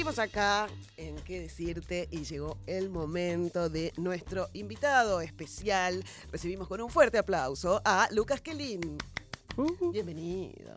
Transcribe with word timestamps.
Seguimos 0.00 0.18
acá 0.18 0.66
en 0.96 1.14
qué 1.16 1.40
decirte 1.40 2.08
y 2.10 2.24
llegó 2.24 2.56
el 2.66 2.88
momento 2.88 3.68
de 3.68 3.92
nuestro 3.98 4.48
invitado 4.54 5.20
especial. 5.20 6.02
Recibimos 6.32 6.68
con 6.68 6.80
un 6.80 6.88
fuerte 6.88 7.18
aplauso 7.18 7.82
a 7.84 8.08
Lucas 8.10 8.40
Kelin. 8.40 8.96
Uh. 9.58 9.90
Bienvenido. 9.92 10.72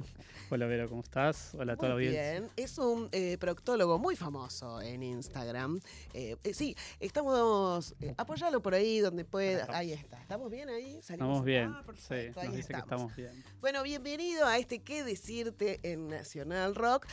Hola 0.49 0.65
Vero, 0.65 0.89
¿cómo 0.89 1.03
estás? 1.03 1.55
Hola 1.55 1.77
Muy 1.79 1.89
audiencia. 1.89 2.31
bien. 2.31 2.49
Es 2.57 2.77
un 2.77 3.07
eh, 3.13 3.37
proctólogo 3.39 3.97
muy 3.97 4.17
famoso 4.17 4.81
en 4.81 5.01
Instagram. 5.01 5.79
Eh, 6.13 6.35
eh, 6.43 6.53
sí, 6.53 6.75
estamos. 6.99 7.95
apoyalo 8.17 8.61
por 8.61 8.73
ahí 8.73 8.99
donde 8.99 9.23
pueda. 9.23 9.67
Ahí 9.69 9.93
está. 9.93 10.21
¿Estamos 10.21 10.51
bien 10.51 10.67
ahí? 10.67 10.99
¿Salimos 11.01 11.37
Estamos 11.37 11.45
bien. 11.45 11.69
Ah, 11.69 11.81
Sí, 11.85 12.09
perfecto, 12.09 12.41
nos 12.41 12.49
ahí 12.49 12.55
dice 12.57 12.73
que 12.73 12.79
estamos 12.79 13.15
bien. 13.15 13.43
Bueno, 13.61 13.83
bienvenido 13.83 14.45
a 14.45 14.57
este 14.57 14.79
¿Qué 14.79 15.05
decirte 15.05 15.79
en 15.81 16.09
Nacional 16.09 16.75
Rock? 16.75 17.07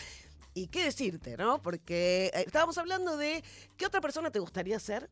Y 0.55 0.67
qué 0.69 0.85
decirte, 0.85 1.37
¿no? 1.37 1.62
Porque 1.62 2.30
eh, 2.35 2.43
estábamos 2.46 2.77
hablando 2.79 3.16
de 3.16 3.43
qué 3.77 3.87
otra 3.87 4.01
persona 4.01 4.30
te 4.30 4.38
gustaría 4.41 4.79
ser. 4.79 5.09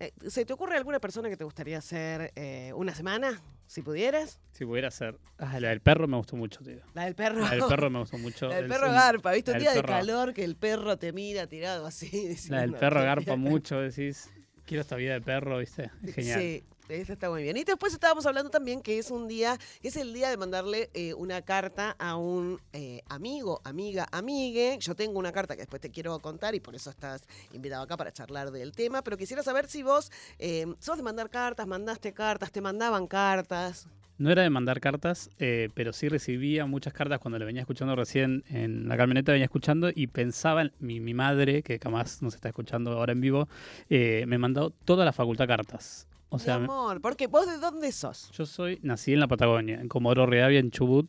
Eh, 0.00 0.12
¿Se 0.28 0.44
te 0.44 0.52
ocurre 0.52 0.76
alguna 0.76 1.00
persona 1.00 1.28
que 1.28 1.36
te 1.36 1.44
gustaría 1.44 1.80
ser 1.80 2.32
eh, 2.36 2.72
una 2.74 2.94
semana, 2.94 3.42
si 3.66 3.82
pudieras? 3.82 4.38
Si 4.52 4.64
pudiera 4.64 4.90
ser. 4.90 5.18
Ah, 5.38 5.58
la 5.60 5.70
del 5.70 5.80
perro 5.80 6.06
me 6.06 6.16
gustó 6.16 6.36
mucho, 6.36 6.62
tío. 6.64 6.80
La 6.94 7.04
del 7.04 7.14
perro. 7.16 7.40
La 7.40 7.50
del 7.50 7.64
perro 7.64 7.90
me 7.90 7.98
gustó 7.98 8.16
mucho. 8.18 8.48
La 8.48 8.56
del 8.56 8.64
El- 8.66 8.70
perro 8.70 8.92
garpa, 8.92 9.32
¿viste? 9.32 9.52
Un 9.52 9.58
día 9.58 9.72
de 9.74 9.82
calor 9.82 10.32
que 10.34 10.44
el 10.44 10.56
perro 10.56 10.96
te 10.98 11.12
mira 11.12 11.46
tirado 11.48 11.84
así. 11.86 12.36
La 12.48 12.60
del 12.60 12.74
perro 12.74 13.00
"Qué 13.00 13.06
garpa 13.06 13.34
bien". 13.36 13.40
mucho, 13.52 13.80
decís. 13.80 14.30
Quiero 14.64 14.82
esta 14.82 14.96
vida 14.96 15.14
de 15.14 15.20
perro, 15.22 15.58
¿viste? 15.58 15.90
Es 16.04 16.14
genial. 16.14 16.40
Sí, 16.40 16.64
esta 16.88 17.12
está 17.12 17.30
muy 17.30 17.42
bien. 17.42 17.56
Y 17.56 17.64
después 17.64 17.92
estábamos 17.92 18.26
hablando 18.26 18.50
también 18.50 18.82
que 18.82 18.98
es 18.98 19.10
un 19.10 19.28
día, 19.28 19.58
es 19.82 19.96
el 19.96 20.12
día 20.12 20.30
de 20.30 20.36
mandarle 20.36 20.90
eh, 20.94 21.14
una 21.14 21.42
carta 21.42 21.96
a 21.98 22.16
un 22.16 22.60
eh, 22.72 23.02
amigo, 23.08 23.60
amiga, 23.64 24.06
amigue. 24.12 24.78
Yo 24.80 24.94
tengo 24.94 25.18
una 25.18 25.32
carta 25.32 25.54
que 25.54 25.62
después 25.62 25.80
te 25.80 25.90
quiero 25.90 26.18
contar 26.18 26.54
y 26.54 26.60
por 26.60 26.74
eso 26.74 26.90
estás 26.90 27.26
invitado 27.52 27.82
acá 27.82 27.96
para 27.96 28.12
charlar 28.12 28.50
del 28.50 28.72
tema. 28.72 29.02
Pero 29.02 29.16
quisiera 29.16 29.42
saber 29.42 29.68
si 29.68 29.82
vos 29.82 30.10
eh, 30.38 30.66
sos 30.78 30.96
de 30.96 31.02
mandar 31.02 31.30
cartas, 31.30 31.66
mandaste 31.66 32.12
cartas, 32.12 32.50
te 32.52 32.60
mandaban 32.60 33.06
cartas. 33.06 33.88
No 34.18 34.32
era 34.32 34.42
de 34.42 34.50
mandar 34.50 34.80
cartas, 34.80 35.30
eh, 35.38 35.68
pero 35.74 35.92
sí 35.92 36.08
recibía 36.08 36.66
muchas 36.66 36.92
cartas 36.92 37.20
cuando 37.20 37.38
le 37.38 37.44
venía 37.44 37.60
escuchando 37.60 37.94
recién 37.94 38.42
en 38.48 38.88
la 38.88 38.96
camioneta, 38.96 39.30
venía 39.30 39.44
escuchando 39.44 39.90
y 39.94 40.08
pensaba 40.08 40.62
en 40.62 40.72
mi, 40.80 40.98
mi 40.98 41.14
madre, 41.14 41.62
que 41.62 41.78
jamás 41.78 42.20
nos 42.20 42.34
está 42.34 42.48
escuchando 42.48 42.90
ahora 42.90 43.12
en 43.12 43.20
vivo, 43.20 43.48
eh, 43.88 44.24
me 44.26 44.36
mandó 44.36 44.70
toda 44.70 45.04
la 45.04 45.12
facultad 45.12 45.46
cartas. 45.46 46.07
O 46.30 46.38
sea, 46.38 46.58
Mi 46.58 46.64
amor, 46.64 47.00
porque 47.00 47.26
vos 47.26 47.46
de 47.46 47.58
dónde 47.58 47.90
sos? 47.92 48.30
yo 48.32 48.44
soy, 48.46 48.78
nací 48.82 49.12
en 49.14 49.20
la 49.20 49.28
Patagonia, 49.28 49.80
en 49.80 49.88
Comodoro 49.88 50.26
Rivadavia, 50.26 50.60
en 50.60 50.70
Chubut, 50.70 51.08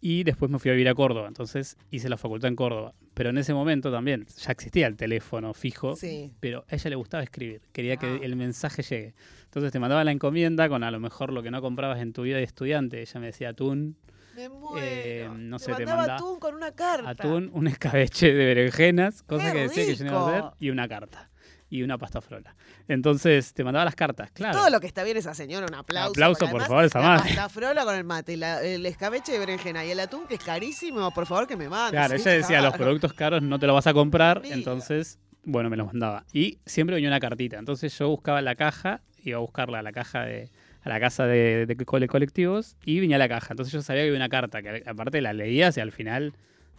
y 0.00 0.24
después 0.24 0.50
me 0.50 0.58
fui 0.58 0.70
a 0.70 0.74
vivir 0.74 0.88
a 0.88 0.94
Córdoba, 0.94 1.26
entonces 1.28 1.76
hice 1.90 2.08
la 2.08 2.16
facultad 2.16 2.48
en 2.48 2.56
Córdoba. 2.56 2.94
Pero 3.14 3.30
en 3.30 3.38
ese 3.38 3.54
momento 3.54 3.90
también 3.90 4.26
ya 4.26 4.52
existía 4.52 4.86
el 4.86 4.96
teléfono 4.96 5.52
fijo, 5.54 5.96
Sí. 5.96 6.32
pero 6.40 6.64
a 6.70 6.74
ella 6.74 6.90
le 6.90 6.96
gustaba 6.96 7.22
escribir, 7.22 7.62
quería 7.72 7.96
que 7.96 8.06
Ah. 8.06 8.18
el 8.22 8.36
mensaje 8.36 8.82
llegue. 8.82 9.14
Entonces 9.44 9.72
te 9.72 9.78
mandaba 9.78 10.04
la 10.04 10.12
encomienda 10.12 10.68
con 10.68 10.82
a 10.84 10.90
lo 10.90 11.00
mejor 11.00 11.32
lo 11.32 11.42
que 11.42 11.50
no 11.50 11.60
comprabas 11.62 12.00
en 12.00 12.12
tu 12.12 12.22
vida 12.22 12.36
de 12.36 12.42
estudiante. 12.44 13.00
Ella 13.00 13.20
me 13.20 13.26
decía 13.26 13.50
atún, 13.50 13.96
Me 14.36 14.50
muero. 14.50 14.78
Eh, 14.86 15.30
no 15.34 15.56
te 15.58 15.64
sé, 15.64 15.72
te 15.72 15.78
mandaba 15.86 15.96
manda 15.98 16.14
atún 16.16 16.38
con 16.38 16.54
una 16.54 16.72
carta. 16.72 17.08
atún, 17.10 17.50
un 17.54 17.66
escabeche 17.66 18.34
de 18.34 18.44
berenjenas, 18.44 19.22
cosa 19.22 19.46
¡Qué 19.46 19.52
que 19.52 19.62
decía 19.62 19.86
que 19.86 19.94
yo 19.96 20.04
no 20.04 20.10
iba 20.10 20.20
a 20.20 20.38
hacer, 20.48 20.50
y 20.60 20.68
una 20.70 20.86
carta. 20.88 21.30
Y 21.68 21.82
una 21.82 21.98
pasta 21.98 22.20
frola. 22.20 22.54
Entonces 22.86 23.52
te 23.52 23.64
mandaba 23.64 23.84
las 23.84 23.96
cartas, 23.96 24.30
claro. 24.30 24.56
Todo 24.58 24.70
lo 24.70 24.80
que 24.80 24.86
está 24.86 25.02
bien 25.02 25.16
esa 25.16 25.34
señora, 25.34 25.66
un 25.68 25.74
aplauso. 25.74 26.10
Aplauso, 26.10 26.38
porque 26.38 26.52
por 26.52 26.60
además, 26.62 26.68
favor, 26.68 26.84
esa 26.84 26.98
la 27.00 27.06
madre. 27.06 27.22
pasta 27.34 27.48
frola 27.48 27.84
con 27.84 27.94
el 27.96 28.04
mate, 28.04 28.36
la- 28.36 28.62
el 28.62 28.86
escabeche 28.86 29.32
de 29.32 29.38
berenjena 29.40 29.84
y 29.84 29.90
el 29.90 29.98
atún, 30.00 30.26
que 30.28 30.34
es 30.36 30.44
carísimo, 30.44 31.10
por 31.12 31.26
favor 31.26 31.46
que 31.48 31.56
me 31.56 31.68
mandes. 31.68 31.90
Claro, 31.98 32.14
ella 32.14 32.30
decía, 32.30 32.62
los 32.62 32.76
productos 32.76 33.12
caros 33.14 33.42
no 33.42 33.58
te 33.58 33.66
los 33.66 33.74
vas 33.74 33.86
a 33.88 33.94
comprar, 33.94 34.42
entonces, 34.44 35.18
bueno, 35.44 35.68
me 35.70 35.76
los 35.76 35.86
mandaba. 35.88 36.24
Y 36.32 36.58
siempre 36.66 36.94
venía 36.94 37.08
una 37.08 37.20
cartita, 37.20 37.58
entonces 37.58 37.96
yo 37.98 38.08
buscaba 38.08 38.40
la 38.42 38.54
caja, 38.54 39.00
iba 39.24 39.38
a 39.38 39.40
buscarla 39.40 39.80
a 39.80 39.82
la 39.82 39.92
caja 39.92 40.22
de 40.24 40.50
a 40.82 40.88
la 40.88 41.00
casa 41.00 41.26
de, 41.26 41.66
de 41.66 41.76
cole- 41.84 42.06
colectivos 42.06 42.76
y 42.84 43.00
venía 43.00 43.18
la 43.18 43.28
caja. 43.28 43.48
Entonces 43.50 43.72
yo 43.72 43.82
sabía 43.82 44.02
que 44.02 44.08
había 44.10 44.18
una 44.18 44.28
carta, 44.28 44.62
que 44.62 44.84
aparte 44.86 45.20
la 45.20 45.32
leías 45.32 45.76
y 45.76 45.80
al 45.80 45.90
final 45.90 46.32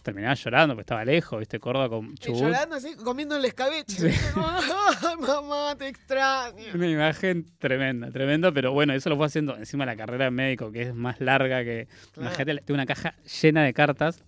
terminaba 0.08 0.34
llorando, 0.34 0.74
porque 0.74 0.82
estaba 0.82 1.04
lejos, 1.04 1.38
viste, 1.38 1.58
Córdoba 1.60 1.88
con 1.88 2.12
Y 2.12 2.14
Chubut. 2.16 2.40
llorando 2.40 2.76
así, 2.76 2.94
comiendo 2.96 3.36
el 3.36 3.44
escabeche. 3.44 4.10
Ay, 4.34 5.16
mamá, 5.26 5.74
te 5.76 5.88
extraño. 5.88 6.64
Una 6.74 6.88
imagen 6.88 7.46
tremenda, 7.58 8.10
tremenda, 8.10 8.50
pero 8.52 8.72
bueno, 8.72 8.92
eso 8.94 9.08
lo 9.10 9.16
fue 9.16 9.26
haciendo 9.26 9.56
encima 9.56 9.84
de 9.84 9.92
la 9.92 9.96
carrera 9.96 10.24
de 10.26 10.30
médico, 10.30 10.72
que 10.72 10.82
es 10.82 10.94
más 10.94 11.20
larga 11.20 11.62
que... 11.64 11.86
Claro. 12.12 12.28
Imagínate, 12.28 12.62
tengo 12.64 12.76
una 12.76 12.86
caja 12.86 13.14
llena 13.42 13.62
de 13.64 13.72
cartas 13.74 14.24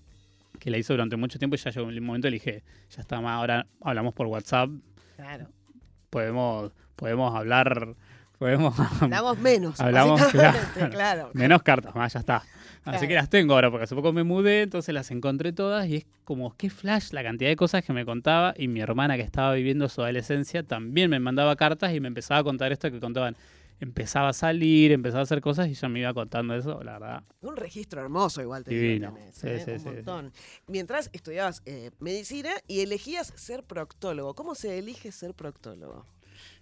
que 0.59 0.71
la 0.71 0.77
hizo 0.79 0.93
durante 0.93 1.17
mucho 1.17 1.39
tiempo 1.39 1.57
y 1.57 1.59
ya 1.59 1.71
llegó 1.71 1.87
un 1.87 2.03
momento 2.05 2.29
y 2.29 2.31
le 2.33 2.35
dije, 2.37 2.63
ya 2.91 3.01
está, 3.01 3.21
ma, 3.21 3.35
ahora 3.35 3.67
hablamos 3.81 4.13
por 4.15 4.27
WhatsApp, 4.27 4.69
Claro. 5.17 5.49
podemos, 6.11 6.73
podemos 6.97 7.35
hablar, 7.35 7.95
podemos... 8.41 8.75
Hablamos 9.03 9.39
menos. 9.39 9.79
Hablamos, 9.79 10.25
claro. 10.33 10.59
claro. 10.91 11.31
Menos 11.35 11.63
cartas, 11.63 11.95
más, 11.95 12.15
ya 12.15 12.21
está. 12.21 12.43
Así 12.85 13.07
que 13.07 13.15
las 13.15 13.29
tengo 13.29 13.53
ahora, 13.53 13.71
porque 13.71 13.85
hace 13.85 13.95
poco 13.95 14.13
me 14.15 14.25
mudé, 14.25 14.63
entonces 14.63 14.95
las 14.95 15.11
encontré 15.11 15.53
todas 15.53 15.87
y 15.87 15.97
es 15.97 16.07
como, 16.25 16.57
qué 16.57 16.71
flash 16.71 17.13
la 17.13 17.23
cantidad 17.23 17.51
de 17.51 17.57
cosas 17.57 17.85
que 17.85 17.93
me 17.93 18.07
contaba. 18.07 18.55
Y 18.57 18.69
mi 18.69 18.81
hermana 18.81 19.17
que 19.17 19.23
estaba 19.23 19.53
viviendo 19.53 19.89
su 19.91 20.01
adolescencia 20.01 20.63
también 20.63 21.11
me 21.11 21.21
mandaba 21.21 21.55
cartas 21.57 21.93
y 21.93 22.01
me 22.01 22.09
empezaba 22.09 22.41
a 22.41 22.45
contar 22.45 22.73
esto 22.73 22.91
que 22.91 22.99
contaban. 22.99 23.37
Empezaba 23.81 24.31
a 24.31 24.33
salir, 24.33 24.93
empezaba 24.93 25.21
a 25.21 25.23
hacer 25.25 25.41
cosas 25.43 25.69
y 25.69 25.75
ya 25.75 25.89
me 25.91 26.01
iba 26.01 26.13
contando 26.15 26.55
eso, 26.55 26.83
la 26.83 26.93
verdad. 26.99 27.23
Un 27.43 27.57
registro 27.57 28.01
hermoso 28.01 28.41
igual 28.41 28.65
te 28.65 28.71
Divino. 28.75 29.09
digo, 29.09 29.19
tenés, 29.19 29.35
Sí, 29.37 29.47
¿eh? 29.49 29.63
sí, 29.65 29.71
un 29.73 29.79
sí, 29.79 29.85
sí. 29.85 29.95
montón. 29.97 30.33
Mientras 30.67 31.11
estudiabas 31.13 31.63
eh, 31.67 31.91
medicina 31.99 32.51
y 32.67 32.81
elegías 32.81 33.33
ser 33.37 33.63
proctólogo. 33.65 34.35
¿Cómo 34.35 34.55
se 34.55 34.79
elige 34.79 35.13
ser 35.13 35.35
proctólogo? 35.35 36.07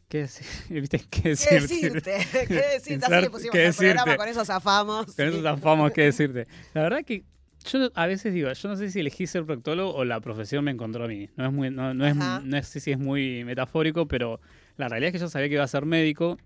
¿Qué, 0.09 0.19
decir? 0.19 0.47
¿Viste? 0.81 0.99
¿Qué 0.99 1.23
¿Qué 1.23 1.29
decirte? 1.31 1.59
decirte? 1.61 2.27
¿Qué 2.49 2.55
decirte? 2.55 3.07
Así 3.07 3.21
le 3.21 3.31
pusimos 3.31 3.53
¿qué 3.53 3.67
el 3.67 3.75
programa, 3.75 4.05
decirte? 4.05 4.17
con 4.17 4.29
eso 4.29 4.45
zafamos. 4.45 5.15
Con 5.15 5.27
eso 5.27 5.37
sí. 5.37 5.43
zafamos, 5.43 5.93
¿qué 5.93 6.03
decirte? 6.03 6.47
La 6.73 6.83
verdad 6.83 7.05
que 7.05 7.25
yo 7.71 7.91
a 7.95 8.07
veces 8.07 8.33
digo, 8.33 8.51
yo 8.51 8.69
no 8.69 8.77
sé 8.77 8.91
si 8.91 9.01
elegí 9.01 9.27
ser 9.27 9.45
proctólogo 9.45 9.95
o 9.95 10.05
la 10.05 10.21
profesión 10.21 10.65
me 10.65 10.71
encontró 10.71 11.05
a 11.05 11.09
mí. 11.09 11.29
No 11.37 11.47
es 11.47 11.53
muy, 11.53 11.71
no, 11.71 11.93
no 11.93 12.07
es, 12.07 12.17
no 12.17 12.63
sé 12.63 12.81
si 12.81 12.93
es 12.93 12.99
muy 12.99 13.45
metafórico, 13.45 14.09
pero 14.09 14.41
la 14.77 14.89
realidad 14.89 15.09
es 15.09 15.13
que 15.13 15.19
yo 15.19 15.29
sabía 15.29 15.49
que 15.49 15.55
iba 15.55 15.65
a 15.65 15.69
ser 15.69 15.85
médico 15.85 16.39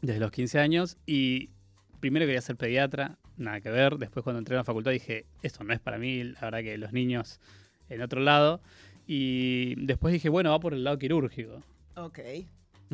desde 0.00 0.20
los 0.20 0.30
15 0.30 0.60
años 0.60 0.96
y 1.06 1.50
primero 1.98 2.26
quería 2.26 2.40
ser 2.40 2.56
pediatra, 2.56 3.18
nada 3.36 3.60
que 3.60 3.70
ver. 3.70 3.96
Después 3.96 4.22
cuando 4.22 4.38
entré 4.38 4.54
a 4.54 4.58
la 4.58 4.64
facultad 4.64 4.92
dije, 4.92 5.26
esto 5.42 5.64
no 5.64 5.72
es 5.72 5.80
para 5.80 5.98
mí, 5.98 6.22
la 6.22 6.40
verdad 6.42 6.60
que 6.60 6.78
los 6.78 6.92
niños 6.92 7.40
en 7.88 8.02
otro 8.02 8.20
lado. 8.20 8.60
Y 9.06 9.74
después 9.84 10.12
dije, 10.12 10.28
bueno, 10.28 10.50
va 10.50 10.60
por 10.60 10.74
el 10.74 10.84
lado 10.84 10.98
quirúrgico. 10.98 11.64
Ok. 11.96 12.20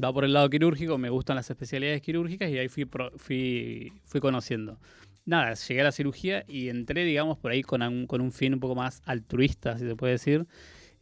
Va 0.02 0.12
por 0.12 0.24
el 0.24 0.32
lado 0.32 0.50
quirúrgico, 0.50 0.98
me 0.98 1.08
gustan 1.08 1.36
las 1.36 1.48
especialidades 1.48 2.02
quirúrgicas 2.02 2.50
y 2.50 2.58
ahí 2.58 2.68
fui, 2.68 2.84
pro- 2.84 3.12
fui, 3.16 3.92
fui 4.04 4.20
conociendo. 4.20 4.78
Nada, 5.24 5.54
llegué 5.54 5.80
a 5.80 5.84
la 5.84 5.92
cirugía 5.92 6.44
y 6.46 6.68
entré, 6.68 7.04
digamos, 7.04 7.38
por 7.38 7.50
ahí 7.50 7.62
con 7.62 7.82
un, 7.82 8.06
con 8.06 8.20
un 8.20 8.30
fin 8.30 8.54
un 8.54 8.60
poco 8.60 8.74
más 8.74 9.02
altruista, 9.06 9.78
si 9.78 9.86
se 9.86 9.96
puede 9.96 10.12
decir. 10.12 10.46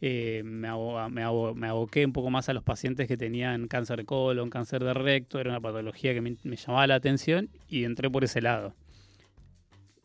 Eh, 0.01 0.41
me, 0.45 0.69
me, 1.09 1.53
me 1.55 1.67
aboqué 1.67 2.05
un 2.05 2.13
poco 2.13 2.29
más 2.29 2.49
a 2.49 2.53
los 2.53 2.63
pacientes 2.63 3.07
que 3.07 3.17
tenían 3.17 3.67
cáncer 3.67 3.97
de 3.97 4.05
colon, 4.05 4.49
cáncer 4.49 4.83
de 4.83 4.93
recto, 4.93 5.39
era 5.39 5.49
una 5.49 5.61
patología 5.61 6.13
que 6.13 6.21
me, 6.21 6.35
me 6.43 6.55
llamaba 6.55 6.87
la 6.87 6.95
atención 6.95 7.49
y 7.67 7.83
entré 7.83 8.09
por 8.09 8.23
ese 8.23 8.41
lado. 8.41 8.73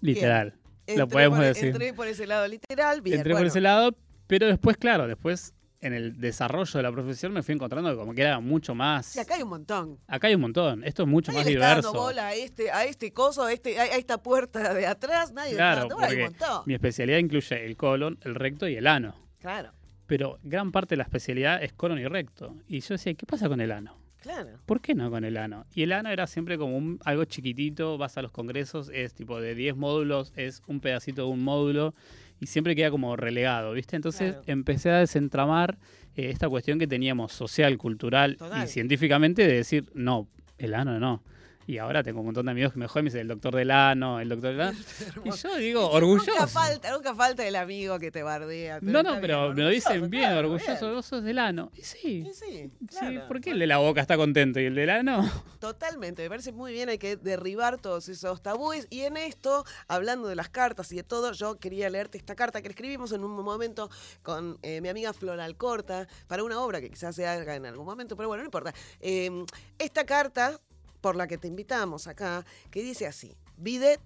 Literal. 0.00 0.54
Entré 0.86 1.06
podemos 1.06 1.38
por, 1.38 1.46
decir. 1.46 1.68
Entré 1.68 1.92
por 1.94 2.06
ese 2.06 2.26
lado 2.26 2.48
literal, 2.48 3.00
bien. 3.00 3.18
entré 3.18 3.34
por 3.34 3.46
ese 3.46 3.60
lado, 3.60 3.96
pero 4.26 4.46
después, 4.46 4.76
claro, 4.76 5.06
después 5.06 5.54
en 5.80 5.94
el 5.94 6.20
desarrollo 6.20 6.70
de 6.78 6.82
la 6.82 6.92
profesión 6.92 7.32
me 7.32 7.42
fui 7.42 7.54
encontrando 7.54 7.90
que 7.90 7.96
como 7.96 8.14
que 8.14 8.22
era 8.22 8.40
mucho 8.40 8.74
más... 8.74 9.06
Sí, 9.06 9.18
acá 9.18 9.34
hay 9.34 9.42
un 9.42 9.48
montón. 9.48 9.98
Acá 10.06 10.26
hay 10.28 10.34
un 10.34 10.42
montón. 10.42 10.84
Esto 10.84 11.02
es 11.04 11.08
mucho 11.08 11.32
Nadie 11.32 11.40
más 11.40 11.46
le 11.46 11.52
está 11.54 11.66
dando 11.74 11.92
diverso. 11.92 12.04
bola 12.06 12.26
a 12.28 12.34
este, 12.34 12.70
a 12.70 12.84
este 12.84 13.12
coso, 13.12 13.44
a, 13.44 13.52
este, 13.52 13.78
a, 13.78 13.86
esta 13.96 14.22
puerta 14.22 14.74
de 14.74 14.86
atrás. 14.86 15.32
Nadie 15.32 15.54
Claro, 15.54 15.70
está 15.72 15.80
dando 15.80 15.94
bola, 15.96 16.06
hay 16.08 16.16
un 16.16 16.22
montón. 16.24 16.62
mi 16.66 16.74
especialidad 16.74 17.18
incluye 17.18 17.64
el 17.64 17.76
colon, 17.76 18.18
el 18.22 18.34
recto 18.34 18.68
y 18.68 18.76
el 18.76 18.86
ano. 18.86 19.14
Claro, 19.40 19.72
Pero 20.06 20.38
gran 20.42 20.70
parte 20.70 20.90
de 20.94 20.98
la 20.98 21.04
especialidad 21.04 21.62
es 21.62 21.72
colon 21.72 21.98
y 21.98 22.06
recto. 22.06 22.54
Y 22.68 22.80
yo 22.80 22.94
decía, 22.94 23.14
¿qué 23.14 23.24
pasa 23.26 23.48
con 23.48 23.60
el 23.60 23.72
ano? 23.72 23.96
claro. 24.20 24.50
¿Por 24.66 24.82
qué 24.82 24.94
no 24.94 25.10
con 25.10 25.24
el 25.24 25.38
ano? 25.38 25.64
Y 25.74 25.82
el 25.82 25.92
ano 25.92 26.10
era 26.10 26.26
siempre 26.26 26.58
como 26.58 26.76
un, 26.76 27.00
algo 27.06 27.24
chiquitito, 27.24 27.96
vas 27.96 28.18
a 28.18 28.22
los 28.22 28.32
congresos, 28.32 28.90
es 28.92 29.14
tipo 29.14 29.40
de 29.40 29.54
10 29.54 29.76
módulos, 29.76 30.34
es 30.36 30.62
un 30.66 30.80
pedacito 30.80 31.22
de 31.22 31.28
un 31.28 31.42
módulo 31.42 31.94
y 32.40 32.46
siempre 32.46 32.74
queda 32.74 32.90
como 32.90 33.16
relegado, 33.16 33.72
¿viste? 33.72 33.96
Entonces 33.96 34.32
Claro. 34.32 34.42
empecé 34.46 34.90
a 34.90 34.98
desentramar 34.98 35.78
eh, 36.16 36.30
esta 36.30 36.48
cuestión 36.48 36.78
que 36.78 36.86
teníamos 36.86 37.32
social, 37.32 37.76
cultural 37.78 38.36
Total. 38.36 38.64
y 38.64 38.66
científicamente 38.66 39.46
de 39.46 39.54
decir, 39.54 39.90
no, 39.94 40.26
el 40.58 40.74
ano 40.74 40.98
no. 40.98 41.22
Y 41.70 41.78
ahora 41.78 42.02
tengo 42.02 42.18
un 42.18 42.26
montón 42.26 42.46
de 42.46 42.50
amigos 42.52 42.72
que 42.72 42.80
me 42.80 42.88
joden, 42.88 43.04
me 43.04 43.10
dicen 43.10 43.20
el 43.20 43.28
doctor 43.28 43.54
Delano, 43.54 44.18
el 44.18 44.28
doctor 44.28 44.50
Delano. 44.50 44.78
y 45.24 45.30
yo 45.30 45.56
digo, 45.56 45.82
Nunca 45.82 45.96
orgulloso. 45.96 46.48
falta, 46.48 46.90
nunca 46.92 47.14
falta 47.14 47.46
el 47.46 47.54
amigo 47.54 47.98
que 48.00 48.10
te 48.10 48.24
bardea. 48.24 48.80
No, 48.82 49.04
no, 49.04 49.20
pero 49.20 49.44
bien, 49.44 49.54
me 49.54 49.62
lo 49.62 49.68
dicen 49.68 50.10
bien, 50.10 50.24
claro, 50.24 50.48
orgulloso, 50.48 50.80
bien. 50.80 50.94
vos 50.94 51.06
sos 51.06 51.22
Delano. 51.22 51.70
Y 51.76 51.82
sí, 51.82 52.24
Sí, 52.24 52.32
sí, 52.34 52.70
sí, 52.80 52.86
claro. 52.98 53.28
¿por 53.28 53.40
qué 53.40 53.50
el 53.52 53.60
de 53.60 53.68
la 53.68 53.78
boca 53.78 54.00
está 54.00 54.16
contento 54.16 54.58
y 54.58 54.64
el 54.64 54.74
Delano? 54.74 55.30
Totalmente, 55.60 56.22
me 56.22 56.28
parece 56.28 56.50
muy 56.50 56.72
bien, 56.72 56.88
hay 56.88 56.98
que 56.98 57.16
derribar 57.16 57.78
todos 57.78 58.08
esos 58.08 58.42
tabúes. 58.42 58.88
Y 58.90 59.02
en 59.02 59.16
esto, 59.16 59.64
hablando 59.86 60.26
de 60.26 60.34
las 60.34 60.48
cartas 60.48 60.90
y 60.90 60.96
de 60.96 61.04
todo, 61.04 61.30
yo 61.32 61.58
quería 61.60 61.88
leerte 61.88 62.18
esta 62.18 62.34
carta 62.34 62.62
que 62.62 62.68
escribimos 62.68 63.12
en 63.12 63.22
un 63.22 63.30
momento 63.44 63.90
con 64.22 64.58
eh, 64.62 64.80
mi 64.80 64.88
amiga 64.88 65.12
Floral 65.12 65.56
Corta 65.56 66.08
para 66.26 66.42
una 66.42 66.60
obra 66.60 66.80
que 66.80 66.90
quizás 66.90 67.14
se 67.14 67.28
haga 67.28 67.54
en 67.54 67.64
algún 67.66 67.86
momento, 67.86 68.16
pero 68.16 68.28
bueno, 68.28 68.42
no 68.42 68.46
importa. 68.48 68.74
Eh, 69.00 69.30
esta 69.78 70.04
carta, 70.04 70.58
por 71.00 71.16
la 71.16 71.26
que 71.26 71.38
te 71.38 71.48
invitamos 71.48 72.06
acá, 72.06 72.44
que 72.70 72.82
dice 72.82 73.06
así: 73.06 73.36
Bidet, 73.56 74.00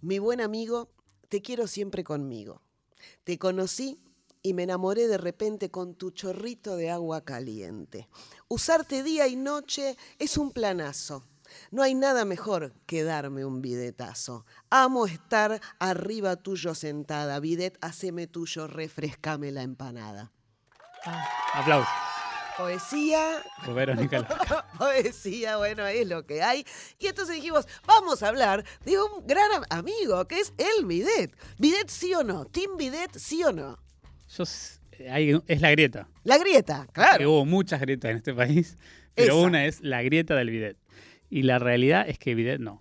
mi 0.00 0.18
buen 0.18 0.40
amigo, 0.40 0.88
te 1.28 1.42
quiero 1.42 1.66
siempre 1.66 2.04
conmigo. 2.04 2.62
Te 3.24 3.38
conocí 3.38 3.98
y 4.42 4.54
me 4.54 4.62
enamoré 4.62 5.08
de 5.08 5.18
repente 5.18 5.70
con 5.70 5.94
tu 5.94 6.10
chorrito 6.10 6.76
de 6.76 6.90
agua 6.90 7.24
caliente. 7.24 8.08
Usarte 8.48 9.02
día 9.02 9.26
y 9.26 9.36
noche 9.36 9.96
es 10.18 10.36
un 10.36 10.52
planazo. 10.52 11.24
No 11.70 11.82
hay 11.82 11.94
nada 11.94 12.24
mejor 12.24 12.72
que 12.86 13.02
darme 13.02 13.44
un 13.44 13.62
bidetazo. 13.62 14.44
Amo 14.70 15.06
estar 15.06 15.60
arriba 15.78 16.36
tuyo 16.36 16.74
sentada. 16.74 17.40
Bidet, 17.40 17.78
haceme 17.80 18.26
tuyo, 18.26 18.66
refrescame 18.66 19.52
la 19.52 19.62
empanada. 19.62 20.32
Aplausos. 21.54 21.88
Poesía, 22.56 23.42
Verónica 23.74 24.26
poesía, 24.78 25.58
bueno, 25.58 25.86
es 25.86 26.08
lo 26.08 26.24
que 26.24 26.42
hay. 26.42 26.64
Y 26.98 27.06
entonces 27.06 27.34
dijimos, 27.36 27.66
vamos 27.86 28.22
a 28.22 28.28
hablar 28.28 28.64
de 28.84 28.98
un 29.00 29.26
gran 29.26 29.52
am- 29.52 29.64
amigo 29.68 30.26
que 30.26 30.40
es 30.40 30.54
el 30.56 30.86
Bidet. 30.86 31.36
¿Bidet 31.58 31.88
sí 31.90 32.14
o 32.14 32.22
no? 32.24 32.46
¿Team 32.46 32.76
Bidet 32.78 33.12
sí 33.18 33.44
o 33.44 33.52
no? 33.52 33.78
Yo, 34.36 34.44
s- 34.44 34.80
hay- 35.10 35.38
es 35.46 35.60
la 35.60 35.70
grieta. 35.70 36.08
La 36.24 36.38
grieta, 36.38 36.86
Que 36.86 36.92
claro. 36.92 37.30
hubo 37.30 37.44
muchas 37.44 37.78
grietas 37.80 38.10
en 38.10 38.16
este 38.16 38.32
país, 38.32 38.78
pero 39.14 39.34
Esa. 39.38 39.46
una 39.46 39.64
es 39.66 39.80
la 39.82 40.02
grieta 40.02 40.34
del 40.34 40.48
bidet. 40.50 40.78
Y 41.28 41.42
la 41.42 41.58
realidad 41.58 42.08
es 42.08 42.18
que 42.18 42.34
bidet 42.34 42.58
no. 42.60 42.80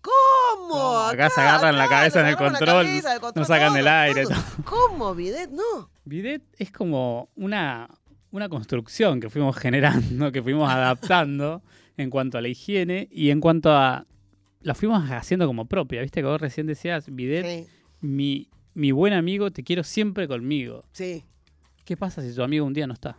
¿Cómo? 0.00 0.98
Acá 0.98 1.30
se 1.30 1.40
agarran 1.40 1.76
la 1.78 1.88
cabeza 1.88 2.20
en 2.20 2.26
el 2.26 2.36
control, 2.36 2.84
cabeza, 2.86 3.14
el 3.14 3.20
no 3.34 3.44
sacan 3.44 3.68
todo, 3.68 3.76
del 3.76 3.88
aire, 3.88 4.22
todo. 4.24 4.34
¿Cómo, 4.64 5.14
Bidet? 5.14 5.50
No. 5.50 5.90
Bidet 6.04 6.42
es 6.58 6.70
como 6.70 7.28
una, 7.36 7.88
una 8.30 8.48
construcción 8.48 9.20
que 9.20 9.30
fuimos 9.30 9.56
generando, 9.56 10.32
que 10.32 10.42
fuimos 10.42 10.70
adaptando 10.70 11.62
en 11.96 12.10
cuanto 12.10 12.38
a 12.38 12.40
la 12.42 12.48
higiene 12.48 13.08
y 13.10 13.30
en 13.30 13.40
cuanto 13.40 13.70
a... 13.72 14.06
La 14.62 14.74
fuimos 14.74 15.08
haciendo 15.10 15.46
como 15.46 15.66
propia, 15.66 16.02
¿viste? 16.02 16.20
Que 16.20 16.26
vos 16.26 16.40
recién 16.40 16.66
decías, 16.66 17.06
bidet, 17.14 17.44
Sí, 17.44 17.66
mi, 18.00 18.48
mi 18.74 18.90
buen 18.92 19.12
amigo, 19.12 19.50
te 19.52 19.62
quiero 19.62 19.82
siempre 19.84 20.26
conmigo. 20.28 20.84
sí. 20.92 21.24
¿Qué 21.84 21.96
pasa 21.96 22.20
si 22.20 22.34
tu 22.34 22.42
amigo 22.42 22.66
un 22.66 22.72
día 22.74 22.88
no 22.88 22.94
está? 22.94 23.16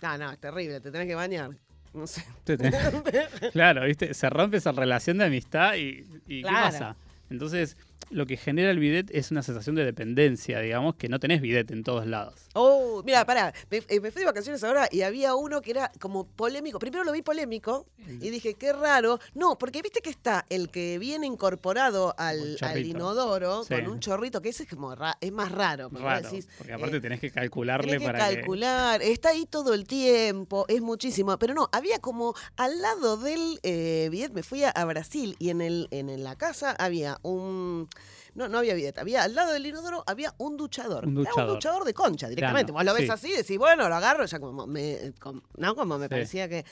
No, 0.00 0.16
no, 0.16 0.30
es 0.30 0.38
terrible, 0.38 0.80
te 0.80 0.92
tenés 0.92 1.08
que 1.08 1.16
bañar. 1.16 1.50
No 1.92 2.06
sé. 2.06 2.22
Claro, 3.52 3.84
¿viste? 3.86 4.14
Se 4.14 4.30
rompe 4.30 4.58
esa 4.58 4.70
relación 4.70 5.18
de 5.18 5.24
amistad 5.24 5.74
y, 5.74 6.04
y 6.28 6.42
Claro. 6.42 6.56
¿qué 6.56 6.62
pasa? 6.62 6.96
Entonces, 7.28 7.76
lo 8.12 8.26
que 8.26 8.36
genera 8.36 8.70
el 8.70 8.78
bidet 8.78 9.10
es 9.12 9.30
una 9.30 9.42
sensación 9.42 9.74
de 9.76 9.84
dependencia, 9.84 10.60
digamos, 10.60 10.94
que 10.96 11.08
no 11.08 11.18
tenés 11.18 11.40
bidet 11.40 11.70
en 11.70 11.82
todos 11.82 12.06
lados. 12.06 12.34
Oh, 12.54 13.02
mira, 13.04 13.24
pará, 13.24 13.52
me, 13.70 13.78
eh, 13.88 14.00
me 14.00 14.10
fui 14.10 14.20
de 14.20 14.26
vacaciones 14.26 14.62
ahora 14.64 14.88
y 14.90 15.02
había 15.02 15.34
uno 15.34 15.60
que 15.62 15.70
era 15.72 15.90
como 15.98 16.26
polémico. 16.26 16.78
Primero 16.78 17.04
lo 17.04 17.12
vi 17.12 17.22
polémico 17.22 17.86
y 18.20 18.30
dije, 18.30 18.54
qué 18.54 18.72
raro. 18.72 19.18
No, 19.34 19.58
porque 19.58 19.82
viste 19.82 20.00
que 20.00 20.10
está 20.10 20.44
el 20.50 20.68
que 20.70 20.98
viene 20.98 21.26
incorporado 21.26 22.14
al, 22.18 22.56
al 22.60 22.84
inodoro 22.86 23.64
Sí. 23.64 23.74
con 23.74 23.88
un 23.88 24.00
chorrito, 24.00 24.40
que 24.42 24.50
ese 24.50 24.64
es 24.64 24.68
como 24.68 24.94
ra- 24.94 25.16
es 25.20 25.32
más 25.32 25.50
raro. 25.50 25.88
Raro, 25.90 26.28
decís, 26.28 26.48
porque 26.58 26.72
aparte 26.72 26.96
eh, 26.98 27.00
tenés 27.00 27.20
que 27.20 27.30
calcularle 27.30 27.92
Tenés 27.92 28.06
que 28.06 28.12
para 28.12 28.18
calcular, 28.34 29.02
está 29.02 29.30
ahí 29.30 29.46
todo 29.46 29.74
el 29.74 29.84
tiempo, 29.86 30.66
es 30.68 30.80
muchísimo. 30.82 31.38
Pero 31.38 31.54
no, 31.54 31.68
había 31.72 31.98
como 32.00 32.34
al 32.56 32.80
lado 32.80 33.16
del 33.16 33.58
eh, 33.62 34.08
bidet, 34.10 34.32
me 34.32 34.42
fui 34.42 34.64
a, 34.64 34.70
a 34.70 34.84
Brasil 34.84 35.36
y 35.38 35.50
en, 35.50 35.60
el, 35.60 35.88
en 35.90 36.22
la 36.22 36.36
casa 36.36 36.72
había 36.72 37.18
un. 37.22 37.88
No, 38.34 38.48
no 38.48 38.58
había 38.58 38.74
bidet, 38.74 38.96
había 38.98 39.24
al 39.24 39.34
lado 39.34 39.52
del 39.52 39.66
inodoro 39.66 40.02
había 40.06 40.34
un 40.38 40.56
duchador. 40.56 41.04
Un 41.06 41.12
Era 41.18 41.20
duchador. 41.30 41.48
un 41.50 41.54
duchador 41.56 41.84
de 41.84 41.92
concha 41.94 42.28
directamente. 42.28 42.72
Claro, 42.72 42.78
Vos 42.78 42.84
lo 42.84 42.94
ves 42.94 43.04
sí. 43.20 43.28
así, 43.28 43.36
decís, 43.36 43.58
bueno, 43.58 43.88
lo 43.88 43.94
agarro, 43.94 44.24
ya 44.24 44.40
como 44.40 44.66
me. 44.66 45.12
com- 45.20 45.42
no, 45.58 45.74
como 45.74 45.98
me 45.98 46.06
Sí. 46.06 46.10
parecía 46.10 46.48
que. 46.48 46.64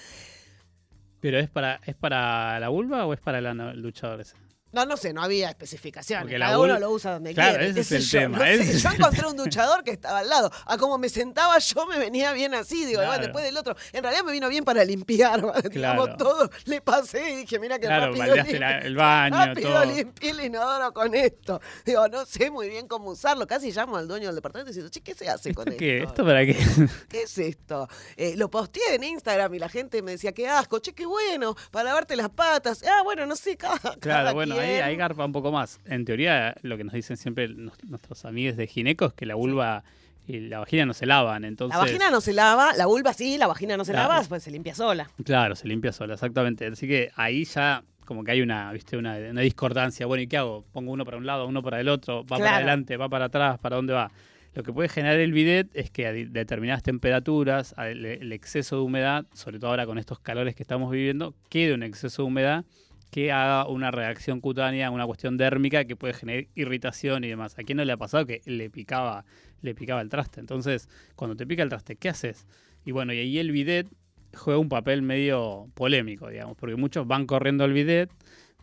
¿Pero 1.21 1.39
es 1.39 1.51
para, 1.51 1.81
es 1.85 1.95
para 1.95 2.59
la 2.61 2.69
vulva 2.71 3.05
o 3.05 3.13
es 3.13 3.21
para 3.21 3.39
el, 3.41 3.47
el 3.47 3.81
luchador 3.81 4.21
ese? 4.23 4.37
No, 4.73 4.87
no 4.87 4.97
sé, 4.97 5.13
no 5.13 5.23
había 5.23 5.49
especificaciones. 5.51 6.25
Porque 6.25 6.39
Cada 6.39 6.59
uno 6.59 6.79
lo 6.79 6.91
usa 6.91 7.13
donde 7.15 7.35
Claro, 7.35 7.59
quiere. 7.59 7.71
ese 7.71 7.81
es 7.81 7.93
el 7.93 8.03
yo, 8.03 8.19
tema, 8.21 8.39
no 8.39 8.45
sé. 8.45 8.55
ese 8.55 8.71
es 8.77 8.83
Yo 8.83 8.91
encontré 8.91 9.27
un 9.27 9.37
duchador 9.37 9.83
que 9.85 9.91
estaba 9.91 10.21
al 10.21 10.29
lado. 10.29 10.51
A 10.67 10.77
como 10.79 10.97
me 10.99 11.09
sentaba 11.09 11.59
yo 11.59 11.87
me 11.87 11.99
venía 11.99 12.33
bien 12.33 12.55
así. 12.55 12.85
Digo, 12.85 13.01
Claro. 13.01 13.09
bueno, 13.09 13.23
después 13.25 13.45
del 13.45 13.57
otro. 13.57 13.77
En 13.93 14.03
realidad 14.03 14.25
me 14.25 14.33
vino 14.33 14.49
bien 14.49 14.65
para 14.65 14.85
limpiar. 14.85 15.41
Claro. 15.73 16.17
todo. 16.17 16.51
Le 16.67 16.81
pasé 16.81 17.31
y 17.33 17.37
dije, 17.37 17.59
mira 17.59 17.79
qué 17.79 17.87
Claro, 17.87 18.07
rápido 18.15 18.37
la- 18.61 18.79
el 18.79 18.95
baño, 18.97 19.37
rápido 19.47 19.71
todo. 19.73 19.85
limpié 19.85 20.31
el 20.31 20.41
inodoro 20.45 20.93
con 20.93 21.15
esto. 21.15 21.61
Digo, 21.85 22.09
no 22.09 22.25
sé 22.27 22.51
muy 22.51 22.69
bien 22.69 22.87
cómo 22.87 23.11
usarlo. 23.11 23.47
Casi 23.47 23.73
llamo 23.73 23.97
al 23.97 24.07
dueño 24.09 24.27
del 24.27 24.35
departamento 24.37 24.71
y 24.71 24.75
digo, 24.75 24.89
che, 24.89 25.01
¿qué 25.01 25.15
se 25.15 25.29
hace 25.29 25.55
con 25.55 25.67
¿Esto 25.69 25.79
qué? 25.79 25.99
esto? 25.99 26.11
¿Esto 26.11 26.25
para 26.25 26.45
qué? 26.47 26.57
¿Qué 27.09 27.23
es 27.23 27.39
esto? 27.39 27.89
Eh, 28.17 28.35
lo 28.37 28.51
posteé 28.51 28.95
en 28.95 29.05
Instagram 29.05 29.55
y 29.55 29.59
la 29.59 29.69
gente 29.69 30.03
me 30.03 30.13
decía, 30.13 30.33
qué 30.33 30.49
asco, 30.49 30.79
che, 30.79 30.93
qué 30.93 31.07
bueno, 31.07 31.57
para 31.71 31.85
lavarte 31.91 32.15
las 32.17 32.31
patas. 32.31 32.83
Ah, 32.85 33.03
bueno, 33.03 33.27
no 33.27 33.37
sé, 33.37 33.57
cada, 33.57 33.79
Claro, 33.79 33.99
cada 34.01 34.33
bueno, 34.33 34.60
ahí, 34.61 34.81
ahí 34.81 34.97
garpa 34.97 35.25
un 35.25 35.33
poco 35.33 35.51
más. 35.53 35.81
En 35.87 36.05
teoría, 36.05 36.55
lo 36.63 36.77
que 36.77 36.85
nos 36.85 36.95
dicen 36.95 37.17
siempre 37.17 37.49
nos- 37.49 37.83
nuestros 37.85 38.25
amigos 38.25 38.57
de 38.57 38.67
gineco 38.67 39.07
es 39.07 39.13
que 39.15 39.27
la 39.27 39.35
vulva 39.35 39.83
y 40.27 40.41
la 40.41 40.61
vagina 40.61 40.87
no 40.87 40.95
se 40.95 41.07
lavan, 41.07 41.45
entonces... 41.45 41.77
La 41.77 41.85
vagina 41.85 42.11
no 42.11 42.21
se 42.21 42.33
lava, 42.33 42.73
la 42.75 42.87
vulva 42.87 43.13
sí, 43.13 43.37
la 43.37 43.49
vagina 43.49 43.77
no 43.77 43.85
se 43.85 43.93
Claro. 43.93 44.09
lava, 44.13 44.25
pues 44.29 44.43
se 44.45 44.51
limpia 44.53 44.75
sola. 44.75 45.11
Claro, 45.25 45.57
se 45.57 45.67
limpia 45.67 45.93
sola, 45.93 46.15
exactamente. 46.15 46.67
Así 46.67 46.87
que 46.87 47.11
ahí 47.17 47.45
ya 47.45 47.83
como 48.05 48.23
que 48.23 48.33
hay 48.33 48.41
una, 48.43 48.73
viste, 48.73 48.97
una, 48.97 49.17
una 49.17 49.41
discordancia. 49.41 50.07
Bueno, 50.07 50.23
¿y 50.23 50.27
qué 50.29 50.37
hago? 50.37 50.65
Pongo 50.73 50.93
uno 50.93 51.05
para 51.05 51.17
un 51.17 51.27
lado, 51.27 51.47
uno 51.47 51.63
para 51.63 51.81
el 51.81 51.89
otro, 51.89 52.25
va 52.27 52.39
para 52.39 52.57
adelante, 52.57 52.97
va 52.97 53.09
para 53.09 53.25
atrás, 53.27 53.59
¿para 53.59 53.77
dónde 53.77 53.93
va? 53.93 54.11
Lo 54.55 54.65
que 54.65 54.73
puede 54.73 54.89
generar 54.89 55.19
el 55.21 55.33
bidet 55.33 55.69
es 55.75 55.91
que 55.93 56.07
a 56.09 56.13
determinadas 56.13 56.83
temperaturas, 56.83 57.73
el 57.79 58.33
exceso 58.33 58.77
de 58.77 58.83
humedad, 58.83 59.25
sobre 59.33 59.59
todo 59.61 59.71
ahora 59.71 59.87
con 59.87 59.97
estos 59.99 60.19
calores 60.19 60.55
que 60.57 60.63
estamos 60.65 60.91
viviendo, 60.91 61.35
quede 61.49 61.73
un 61.73 61.85
exceso 61.85 62.23
de 62.23 62.27
humedad 62.29 62.65
que 63.11 63.33
haga 63.33 63.67
una 63.67 63.91
reacción 63.91 64.41
cutánea, 64.41 64.91
una 64.91 65.07
cuestión 65.07 65.37
dérmica 65.37 65.85
que 65.85 65.97
puede 65.97 66.15
generar 66.15 66.47
irritación 66.55 67.25
y 67.25 67.29
demás. 67.29 67.59
¿A 67.59 67.65
quién 67.65 67.77
no 67.77 67.85
le 67.85 67.93
ha 67.93 67.97
pasado 67.97 68.25
que 68.27 68.41
le 68.47 68.71
picaba, 68.71 69.25
le 69.63 69.75
picaba 69.75 70.01
el 70.01 70.09
traste? 70.09 70.41
Entonces, 70.41 70.89
cuando 71.17 71.37
te 71.37 71.47
pica 71.47 71.63
el 71.63 71.69
traste, 71.69 71.97
¿qué 71.97 72.09
haces? 72.09 72.47
Y 72.85 72.93
bueno, 72.93 73.13
y 73.13 73.19
ahí 73.19 73.39
el 73.39 73.51
bidet 73.51 73.89
juega 74.35 74.59
un 74.59 74.69
papel 74.69 75.03
medio 75.03 75.69
polémico, 75.75 76.29
digamos, 76.29 76.57
porque 76.57 76.77
muchos 76.77 77.07
van 77.07 77.27
corriendo 77.27 77.65
al 77.65 77.73
bidet 77.73 78.11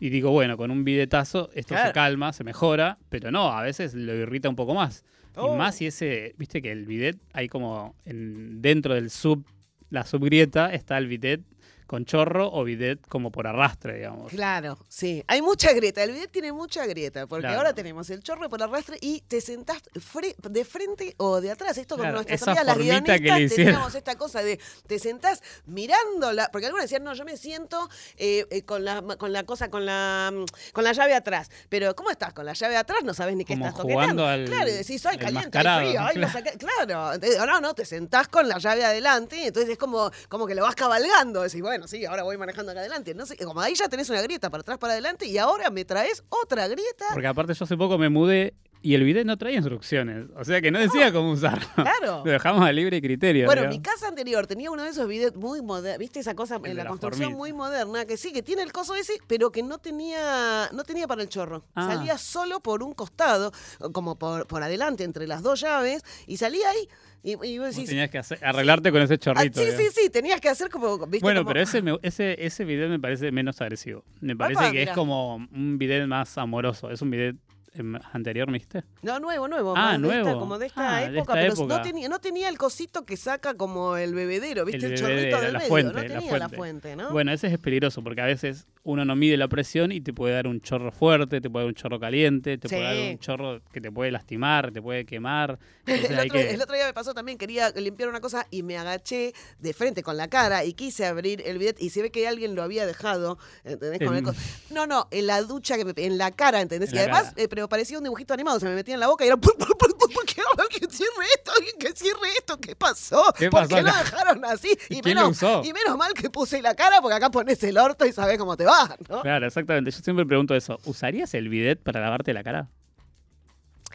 y 0.00 0.10
digo, 0.10 0.30
bueno, 0.30 0.56
con 0.56 0.70
un 0.70 0.84
bidetazo 0.84 1.50
esto 1.54 1.74
Claro. 1.74 1.88
se 1.88 1.92
calma, 1.92 2.32
se 2.32 2.44
mejora, 2.44 2.98
pero 3.08 3.30
no, 3.30 3.52
a 3.52 3.62
veces 3.62 3.94
lo 3.94 4.14
irrita 4.14 4.48
un 4.48 4.56
poco 4.56 4.74
más. 4.74 5.04
Oh. 5.34 5.54
Y 5.54 5.58
más 5.58 5.76
si 5.76 5.86
ese, 5.86 6.34
viste 6.38 6.62
que 6.62 6.72
el 6.72 6.86
bidet 6.86 7.18
hay 7.32 7.48
como 7.48 7.94
en, 8.04 8.62
dentro 8.62 8.94
del 8.94 9.10
sub, 9.10 9.44
la 9.90 10.04
subgrieta 10.04 10.72
está 10.72 10.98
el 10.98 11.06
bidet 11.06 11.42
con 11.88 12.04
chorro 12.04 12.48
o 12.52 12.62
bidet 12.64 13.00
como 13.08 13.32
por 13.32 13.46
arrastre, 13.48 13.96
digamos. 13.96 14.30
Claro, 14.30 14.78
sí. 14.88 15.24
Hay 15.26 15.40
mucha 15.42 15.72
grieta. 15.72 16.02
El 16.04 16.12
bidet 16.12 16.30
tiene 16.30 16.52
mucha 16.52 16.86
grieta, 16.86 17.26
porque 17.26 17.42
Claro. 17.46 17.56
ahora 17.58 17.72
tenemos 17.72 18.08
el 18.10 18.22
chorro 18.22 18.48
por 18.50 18.62
arrastre 18.62 18.98
y 19.00 19.22
te 19.22 19.40
sentás 19.40 19.82
fre- 19.94 20.36
de 20.36 20.64
frente 20.66 21.14
o 21.16 21.40
de 21.40 21.50
atrás. 21.50 21.78
Esto 21.78 21.96
con 21.96 22.02
Claro, 22.04 22.16
nuestras 22.22 22.42
amigas 22.46 22.66
las 22.66 22.76
guionistas 22.78 23.56
teníamos 23.56 23.94
esta 23.94 24.16
cosa 24.16 24.42
de 24.42 24.60
te 24.86 24.98
sentás 24.98 25.42
mirándola, 25.66 26.50
porque 26.52 26.66
algunos 26.66 26.84
decían, 26.84 27.02
no, 27.04 27.14
yo 27.14 27.24
me 27.24 27.36
siento 27.38 27.88
eh, 28.18 28.44
eh, 28.50 28.62
con, 28.62 28.84
la, 28.84 29.00
con 29.16 29.32
la 29.32 29.44
cosa, 29.44 29.70
con 29.70 29.86
la, 29.86 30.30
con 30.74 30.84
la 30.84 30.92
llave 30.92 31.14
atrás. 31.14 31.50
Pero 31.70 31.96
¿cómo 31.96 32.10
estás? 32.10 32.34
Con 32.34 32.44
la 32.44 32.52
llave 32.52 32.76
atrás 32.76 32.98
no 33.02 33.14
sabes 33.14 33.34
ni 33.34 33.44
qué 33.46 33.54
Como 33.54 33.66
estás 33.66 33.80
jugando 33.82 34.26
al- 34.26 34.44
claro, 34.44 34.68
y 34.68 34.72
decís, 34.74 35.04
al 35.06 35.18
caliente, 35.18 35.58
frío, 35.58 36.00
ay, 36.02 36.14
claro. 36.16 36.32
saqué". 36.32 36.58
Claro, 36.58 37.18
no, 37.46 37.60
no, 37.62 37.74
te 37.74 37.84
sentás 37.86 38.28
con 38.28 38.46
la 38.46 38.58
llave 38.58 38.84
adelante 38.84 39.46
entonces 39.46 39.70
es 39.72 39.78
como, 39.78 40.10
como 40.28 40.46
que 40.46 40.54
lo 40.54 40.62
vas 40.62 40.74
cabalgando. 40.74 41.42
Decís, 41.42 41.62
bueno, 41.62 41.77
sí, 41.86 42.04
ahora 42.04 42.22
voy 42.22 42.36
manejando 42.36 42.72
acá 42.72 42.80
adelante. 42.80 43.14
No 43.14 43.26
sé, 43.26 43.36
como 43.36 43.60
ahí 43.60 43.74
ya 43.74 43.88
tenés 43.88 44.10
una 44.10 44.22
grieta 44.22 44.50
para 44.50 44.62
atrás, 44.62 44.78
para 44.78 44.94
adelante 44.94 45.26
y 45.26 45.38
ahora 45.38 45.70
me 45.70 45.84
traes 45.84 46.24
otra 46.28 46.66
grieta. 46.68 47.06
Porque 47.12 47.26
aparte 47.26 47.54
yo 47.54 47.64
hace 47.64 47.76
poco 47.76 47.98
me 47.98 48.08
mudé 48.08 48.54
y 48.80 48.94
el 48.94 49.02
bidet 49.02 49.26
no 49.26 49.36
traía 49.36 49.56
instrucciones, 49.56 50.26
o 50.36 50.44
sea 50.44 50.60
que 50.60 50.70
no 50.70 50.78
decía 50.78 51.12
cómo 51.12 51.32
usarlo. 51.32 51.66
Claro. 51.74 52.22
Lo 52.24 52.30
dejamos 52.30 52.64
a 52.64 52.72
libre 52.72 53.00
criterio. 53.00 53.46
Bueno, 53.46 53.68
mi 53.68 53.80
casa 53.80 54.08
anterior 54.08 54.46
tenía 54.46 54.70
uno 54.70 54.84
de 54.84 54.90
esos 54.90 55.08
bidets 55.08 55.36
muy 55.36 55.62
modernos, 55.62 55.98
¿viste 55.98 56.20
esa 56.20 56.34
cosa 56.34 56.60
en 56.62 56.76
la, 56.76 56.84
la 56.84 56.90
construcción 56.90 57.30
formita. 57.30 57.38
muy 57.38 57.52
moderna? 57.52 58.04
Que 58.04 58.16
sí, 58.16 58.32
que 58.32 58.42
tiene 58.42 58.62
el 58.62 58.72
coso 58.72 58.94
ese, 58.94 59.14
pero 59.26 59.50
que 59.50 59.62
no 59.62 59.78
tenía 59.78 60.68
no 60.72 60.84
tenía 60.84 61.08
para 61.08 61.22
el 61.22 61.28
chorro. 61.28 61.64
Ah. 61.74 61.86
Salía 61.92 62.18
solo 62.18 62.60
por 62.60 62.82
un 62.82 62.92
costado, 62.92 63.52
como 63.92 64.16
por, 64.16 64.46
por 64.46 64.62
adelante, 64.62 65.04
entre 65.04 65.26
las 65.26 65.42
dos 65.42 65.60
llaves, 65.60 66.02
y 66.26 66.36
salía 66.36 66.68
ahí. 66.70 66.88
Y, 67.22 67.30
y 67.46 67.58
vos 67.58 67.68
Vos 67.68 67.76
decís, 67.76 67.88
tenías 67.90 68.10
que 68.10 68.18
hacer- 68.18 68.38
arreglarte 68.44 68.92
con 68.92 69.02
ese 69.02 69.14
ah, 69.14 69.18
chorrito. 69.18 69.60
sí, 69.60 69.66
digamos. 69.66 69.92
sí, 69.94 70.00
sí, 70.04 70.10
tenías 70.10 70.40
que 70.40 70.48
hacer 70.48 70.70
como, 70.70 70.98
¿viste? 71.06 71.18
Bueno, 71.24 71.40
como- 71.40 71.48
pero 71.48 71.60
ese, 71.60 71.82
me- 71.82 71.98
ese, 72.02 72.44
ese 72.44 72.64
video 72.64 72.88
me 72.88 72.98
parece 73.00 73.32
menos 73.32 73.60
agresivo. 73.60 74.04
Me 74.20 74.36
parece 74.36 74.62
que 74.66 74.70
mirá. 74.70 74.82
es 74.84 74.90
como 74.90 75.36
un 75.36 75.78
video 75.78 76.06
más 76.06 76.38
amoroso. 76.38 76.90
Es 76.90 77.02
un 77.02 77.10
video 77.10 77.32
em, 77.74 77.96
anterior, 78.12 78.46
¿me 78.48 78.54
viste? 78.58 78.82
No, 79.02 79.20
nuevo, 79.20 79.46
nuevo. 79.48 79.74
Ah, 79.76 79.96
esta- 79.96 79.98
nuevo. 79.98 80.38
como 80.40 80.58
de 80.58 80.66
esta 80.66 80.96
Ah, 80.96 81.00
de 81.00 81.18
época, 81.18 81.32
esta 81.34 81.34
pero 81.34 81.52
época. 81.54 81.76
No, 81.76 81.82
tenía, 81.82 82.08
no 82.08 82.18
tenía 82.18 82.48
el 82.48 82.56
cosito 82.56 83.04
que 83.04 83.16
saca 83.16 83.54
como 83.54 83.96
el 83.96 84.14
bebedero, 84.14 84.64
¿viste? 84.64 84.86
El, 84.86 84.92
El 84.92 84.98
chorrito 84.98 85.40
del 85.40 85.52
la 85.52 85.58
medio. 85.58 85.68
fuente, 85.68 85.92
no 85.92 86.00
la 86.00 86.06
tenía 86.08 86.20
la 86.38 86.48
fuente. 86.48 86.56
fuente, 86.56 86.96
¿no? 86.96 87.10
Bueno, 87.10 87.32
ese 87.32 87.48
es 87.48 87.58
peligroso 87.58 88.02
porque 88.02 88.20
a 88.22 88.26
veces 88.26 88.66
uno 88.90 89.04
no 89.04 89.14
mide 89.16 89.36
la 89.36 89.48
presión 89.48 89.92
y 89.92 90.00
te 90.00 90.12
puede 90.14 90.32
dar 90.34 90.46
un 90.46 90.60
chorro 90.62 90.90
fuerte, 90.90 91.40
te 91.42 91.50
puede 91.50 91.64
dar 91.66 91.68
un 91.68 91.74
chorro 91.74 92.00
caliente, 92.00 92.56
te 92.56 92.68
puede 92.68 92.82
dar 92.82 92.94
un 93.12 93.18
chorro 93.18 93.60
que 93.70 93.80
te 93.82 93.92
puede 93.92 94.10
lastimar, 94.10 94.72
te 94.72 94.80
puede 94.80 95.04
quemar. 95.04 95.58
Entonces 95.84 96.10
El 96.10 96.18
otro, 96.20 96.32
que- 96.32 96.50
el 96.54 96.62
otro 96.62 96.74
día 96.74 96.86
me 96.86 96.94
pasó 96.94 97.12
también, 97.12 97.36
quería 97.36 97.70
limpiar 97.70 98.08
una 98.08 98.20
cosa 98.20 98.46
y 98.50 98.62
me 98.62 98.78
agaché 98.78 99.34
de 99.58 99.72
frente 99.74 100.02
con 100.02 100.16
la 100.16 100.28
cara 100.28 100.64
y 100.64 100.72
quise 100.72 101.04
abrir 101.04 101.42
el 101.46 101.58
bidet 101.58 101.80
y 101.82 101.90
se 101.90 102.00
ve 102.02 102.10
que 102.10 102.26
alguien 102.26 102.54
lo 102.54 102.62
había 102.62 102.86
dejado, 102.86 103.38
¿entendés? 103.64 103.98
Con 103.98 104.14
el 104.14 104.18
En- 104.20 104.24
co- 104.24 104.34
no, 104.70 104.86
no, 104.86 105.06
en 105.10 105.26
la 105.26 105.42
ducha, 105.42 105.76
que 105.76 105.84
me- 105.84 105.92
en 105.96 106.16
la 106.16 106.30
cara, 106.30 106.60
¿entendés? 106.62 106.90
En 106.90 106.96
y 106.96 106.98
además, 107.00 107.34
eh, 107.36 107.48
pero 107.48 107.68
parecía 107.68 107.98
un 107.98 108.04
dibujito 108.04 108.32
animado, 108.32 108.58
se 108.58 108.66
me 108.66 108.74
metía 108.74 108.94
en 108.94 109.00
la 109.00 109.08
boca 109.08 109.24
y 109.24 109.28
era, 109.28 109.36
¿por, 109.36 109.56
por, 109.58 109.76
por, 109.76 109.96
por, 109.98 110.12
por 110.12 110.24
qué 110.24 110.40
alguien 110.58 110.90
cierre 110.90 111.26
esto? 111.36 111.52
¿Alguien 111.56 111.74
que 111.78 111.92
cierre 111.92 112.27
esto? 112.48 112.60
¿Qué 112.60 112.74
pasó? 112.76 113.22
¿Qué 113.36 113.50
¿Por 113.50 113.60
pasó 113.62 113.76
qué 113.76 113.82
lo 113.82 113.88
dejaron 113.92 114.44
así? 114.44 114.68
¿Y 114.88 115.00
quién 115.00 115.16
lo 115.16 115.22
menos, 115.22 115.36
usó? 115.42 115.62
y 115.64 115.72
menos 115.72 115.96
mal 115.96 116.12
que 116.14 116.30
puse 116.30 116.62
la 116.62 116.74
cara 116.74 117.00
porque 117.00 117.16
acá 117.16 117.30
pones 117.30 117.62
el 117.64 117.76
orto 117.78 118.06
y 118.06 118.12
sabés 118.12 118.38
cómo 118.38 118.56
te 118.56 118.64
va, 118.64 118.96
¿no? 119.08 119.22
Claro, 119.22 119.46
exactamente. 119.46 119.90
Yo 119.90 119.98
siempre 119.98 120.24
pregunto 120.26 120.54
eso. 120.54 120.78
¿Usarías 120.84 121.34
el 121.34 121.48
bidet 121.48 121.80
para 121.82 122.00
lavarte 122.00 122.32
la 122.32 122.42
cara? 122.42 122.68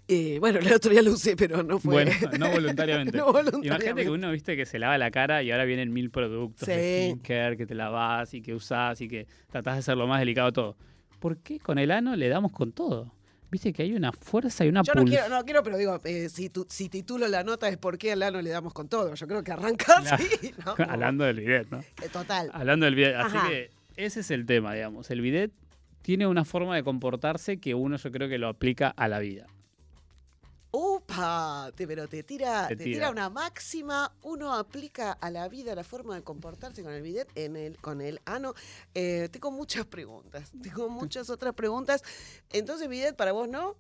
Eh, 0.10 0.38
bueno, 0.42 0.60
el 0.60 0.72
otro 0.74 0.92
día 0.92 1.02
lo 1.02 1.12
usé, 1.12 1.36
pero 1.38 1.64
no 1.64 1.80
fue. 1.80 2.04
Bueno, 2.04 2.12
no 2.38 2.50
voluntariamente. 2.52 3.18
No 3.18 3.26
voluntariamente. 3.32 3.68
Imagínate 3.68 4.04
que 4.04 4.10
uno, 4.10 4.32
viste, 4.32 4.58
que 4.58 4.66
se 4.66 4.78
lava 4.78 4.98
la 4.98 5.12
cara 5.12 5.44
y 5.44 5.52
ahora 5.52 5.64
vienen 5.64 5.94
mil 5.94 6.12
productos 6.12 6.68
de 6.68 7.08
Sí. 7.08 7.12
skincare 7.14 7.56
que 7.58 7.66
te 7.66 7.74
lavas 7.74 8.34
y 8.34 8.42
que 8.42 8.54
usás 8.54 9.00
y 9.02 9.08
que 9.08 9.28
tratás 9.50 9.78
de 9.78 9.82
ser 9.82 9.96
lo 9.98 10.06
más 10.08 10.20
delicado 10.20 10.52
todo. 10.52 10.76
¿Por 11.20 11.38
qué 11.38 11.58
con 11.60 11.80
el 11.80 11.90
ano 11.92 12.18
le 12.18 12.28
damos 12.28 12.52
con 12.52 12.74
todo? 12.74 13.13
Viste 13.54 13.72
que 13.72 13.84
hay 13.84 13.94
una 13.94 14.12
fuerza 14.12 14.66
y 14.66 14.70
una 14.70 14.82
Yo 14.82 14.94
no 14.96 15.06
quiero, 15.06 15.30
no 15.30 15.46
quiero, 15.46 15.62
pero 15.62 15.78
digo, 15.78 16.02
eh, 16.06 16.28
si, 16.28 16.50
tu- 16.50 16.66
si 16.68 16.90
titulo 16.90 17.28
la 17.28 17.44
nota 17.44 17.70
es 17.70 17.78
por 17.78 18.00
qué 18.00 18.12
al 18.14 18.24
ano 18.24 18.42
le 18.42 18.50
damos 18.50 18.74
con 18.74 18.90
todo. 18.90 19.14
Yo 19.14 19.28
creo 19.28 19.44
que 19.44 19.52
arranca 19.52 19.94
así, 20.00 20.26
Hablando 20.90 21.24
del 21.24 21.40
bidet, 21.40 21.70
¿no? 21.70 21.80
eh, 21.80 22.10
Total. 22.12 22.50
Hablando 22.52 22.86
del 22.86 22.96
bidet. 22.96 23.16
Así 23.16 23.38
Ajá. 23.38 23.48
que 23.50 23.70
ese 23.96 24.22
es 24.22 24.32
el 24.32 24.48
tema, 24.48 24.74
digamos. 24.74 25.12
El 25.12 25.22
bidet 25.22 25.52
tiene 26.02 26.26
una 26.26 26.44
forma 26.46 26.76
de 26.76 26.84
comportarse 26.84 27.58
que 27.58 27.76
uno 27.76 27.98
yo 27.98 28.12
creo 28.12 28.28
que 28.28 28.40
lo 28.40 28.48
aplica 28.48 28.90
a 28.90 29.08
la 29.08 29.20
vida. 29.20 29.46
¡Upa! 30.76 31.72
Te- 31.76 31.86
pero 31.86 32.08
te 32.08 32.24
tira, 32.24 32.68
Te 32.68 32.76
te 32.76 32.84
tira. 32.86 32.96
tira. 32.96 33.10
una 33.12 33.30
máxima. 33.30 34.12
Uno 34.24 34.56
aplica 34.56 35.12
a 35.12 35.30
la 35.30 35.48
vida 35.48 35.76
la 35.76 35.84
forma 35.84 36.16
de 36.16 36.24
comportarse 36.24 36.82
con 36.82 36.92
el 36.94 37.04
bidet, 37.04 37.30
en 37.36 37.56
el, 37.56 37.78
con 37.78 38.02
el 38.02 38.20
ano. 38.26 38.56
Eh, 38.96 39.30
tengo 39.32 39.52
muchas 39.52 39.86
preguntas. 39.86 40.50
Tengo 40.64 40.90
muchas 40.90 41.30
otras 41.30 41.54
preguntas. 41.54 42.02
Entonces, 42.50 42.90
bidet 42.90 43.16
para 43.16 43.34
vos 43.34 43.48
no. 43.48 43.76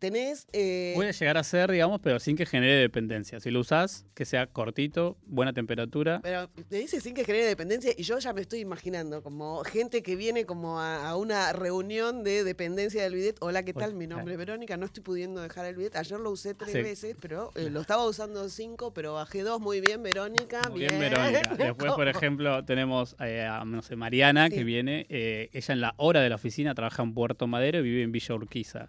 Tenés. 0.00 0.46
eh, 0.54 0.92
Puede 0.96 1.12
llegar 1.12 1.36
a 1.36 1.44
ser, 1.44 1.70
digamos, 1.70 2.00
pero 2.02 2.18
sin 2.18 2.34
que 2.34 2.46
genere 2.46 2.72
dependencia. 2.76 3.38
Si 3.38 3.50
lo 3.50 3.60
usás, 3.60 4.06
que 4.14 4.24
sea 4.24 4.46
cortito, 4.46 5.18
buena 5.26 5.52
temperatura. 5.52 6.20
Pero 6.22 6.48
te 6.48 6.76
dice 6.78 7.00
sin 7.02 7.14
que 7.14 7.22
genere 7.24 7.44
dependencia 7.44 7.92
y 7.96 8.02
yo 8.02 8.18
ya 8.18 8.32
me 8.32 8.40
estoy 8.40 8.60
imaginando 8.60 9.22
como 9.22 9.62
gente 9.62 10.02
que 10.02 10.16
viene 10.16 10.46
como 10.46 10.80
a, 10.80 11.06
a 11.10 11.16
una 11.16 11.52
reunión 11.52 12.24
de 12.24 12.44
dependencia 12.44 13.02
del 13.02 13.14
bidet. 13.14 13.36
Hola, 13.40 13.62
¿qué 13.62 13.74
tal? 13.74 13.94
Mi 13.94 14.06
nombre 14.06 14.32
es 14.32 14.38
Verónica, 14.38 14.78
no 14.78 14.86
estoy 14.86 15.02
pudiendo 15.02 15.42
dejar 15.42 15.66
el 15.66 15.76
bidet. 15.76 15.94
Ayer 15.96 16.18
lo 16.18 16.30
usé 16.30 16.54
tres 16.54 16.72
Sí. 16.72 16.80
veces, 16.80 17.16
pero 17.20 17.50
eh, 17.54 17.68
lo 17.70 17.82
estaba 17.82 18.06
usando 18.08 18.48
cinco, 18.48 18.94
pero 18.94 19.12
bajé 19.14 19.42
dos. 19.42 19.60
Muy 19.60 19.82
bien, 19.82 20.02
Verónica. 20.02 20.62
Muy 20.70 20.80
bien, 20.80 20.98
Verónica. 20.98 21.54
Después, 21.58 21.92
por 21.92 22.08
ejemplo, 22.08 22.64
tenemos 22.64 23.16
eh, 23.20 23.42
a, 23.44 23.66
no 23.66 23.82
sé, 23.82 23.96
Mariana, 23.96 24.48
Sí. 24.48 24.54
que 24.54 24.64
viene. 24.64 25.04
eh, 25.10 25.50
ella 25.52 25.74
en 25.74 25.80
la 25.82 25.94
hora 25.98 26.22
de 26.22 26.30
la 26.30 26.36
oficina 26.36 26.74
trabaja 26.74 27.02
en 27.02 27.12
Puerto 27.12 27.46
Madero 27.46 27.80
y 27.80 27.82
vive 27.82 28.02
en 28.02 28.12
Villa 28.12 28.34
Urquiza. 28.34 28.88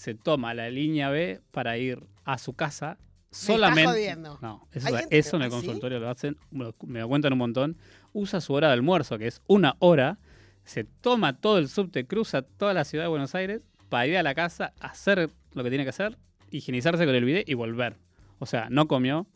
Se 0.00 0.14
toma 0.14 0.54
la 0.54 0.70
línea 0.70 1.10
B 1.10 1.42
para 1.50 1.76
ir 1.76 2.02
a 2.24 2.38
su 2.38 2.54
casa 2.54 2.96
solamente. 3.30 3.84
jodiendo. 3.84 4.38
No, 4.40 4.66
eso, 4.72 4.88
en 4.88 5.42
el 5.42 5.48
¿Ah, 5.48 5.50
sí? 5.50 5.56
consultorio 5.56 5.98
lo 5.98 6.08
hacen, 6.08 6.38
me 6.50 6.72
me 6.86 7.00
lo 7.00 7.08
cuentan 7.08 7.34
un 7.34 7.38
montón. 7.38 7.76
Usa 8.14 8.40
su 8.40 8.54
hora 8.54 8.68
de 8.68 8.72
almuerzo, 8.72 9.18
que 9.18 9.26
es 9.26 9.42
una 9.46 9.76
hora. 9.78 10.16
Se 10.64 10.84
toma 10.84 11.36
todo 11.36 11.58
el 11.58 11.68
subte, 11.68 12.06
cruza 12.06 12.40
toda 12.40 12.72
la 12.72 12.86
ciudad 12.86 13.04
de 13.04 13.08
Buenos 13.08 13.34
Aires 13.34 13.66
para 13.90 14.06
ir 14.06 14.16
a 14.16 14.22
la 14.22 14.34
casa, 14.34 14.72
hacer 14.80 15.28
lo 15.52 15.62
que 15.62 15.68
tiene 15.68 15.84
que 15.84 15.90
hacer, 15.90 16.16
higienizarse 16.50 17.04
con 17.04 17.14
el 17.14 17.26
bidet 17.26 17.46
y 17.46 17.52
volver. 17.52 17.98
O 18.38 18.46
sea, 18.46 18.68
no 18.70 18.88
comió, 18.88 19.26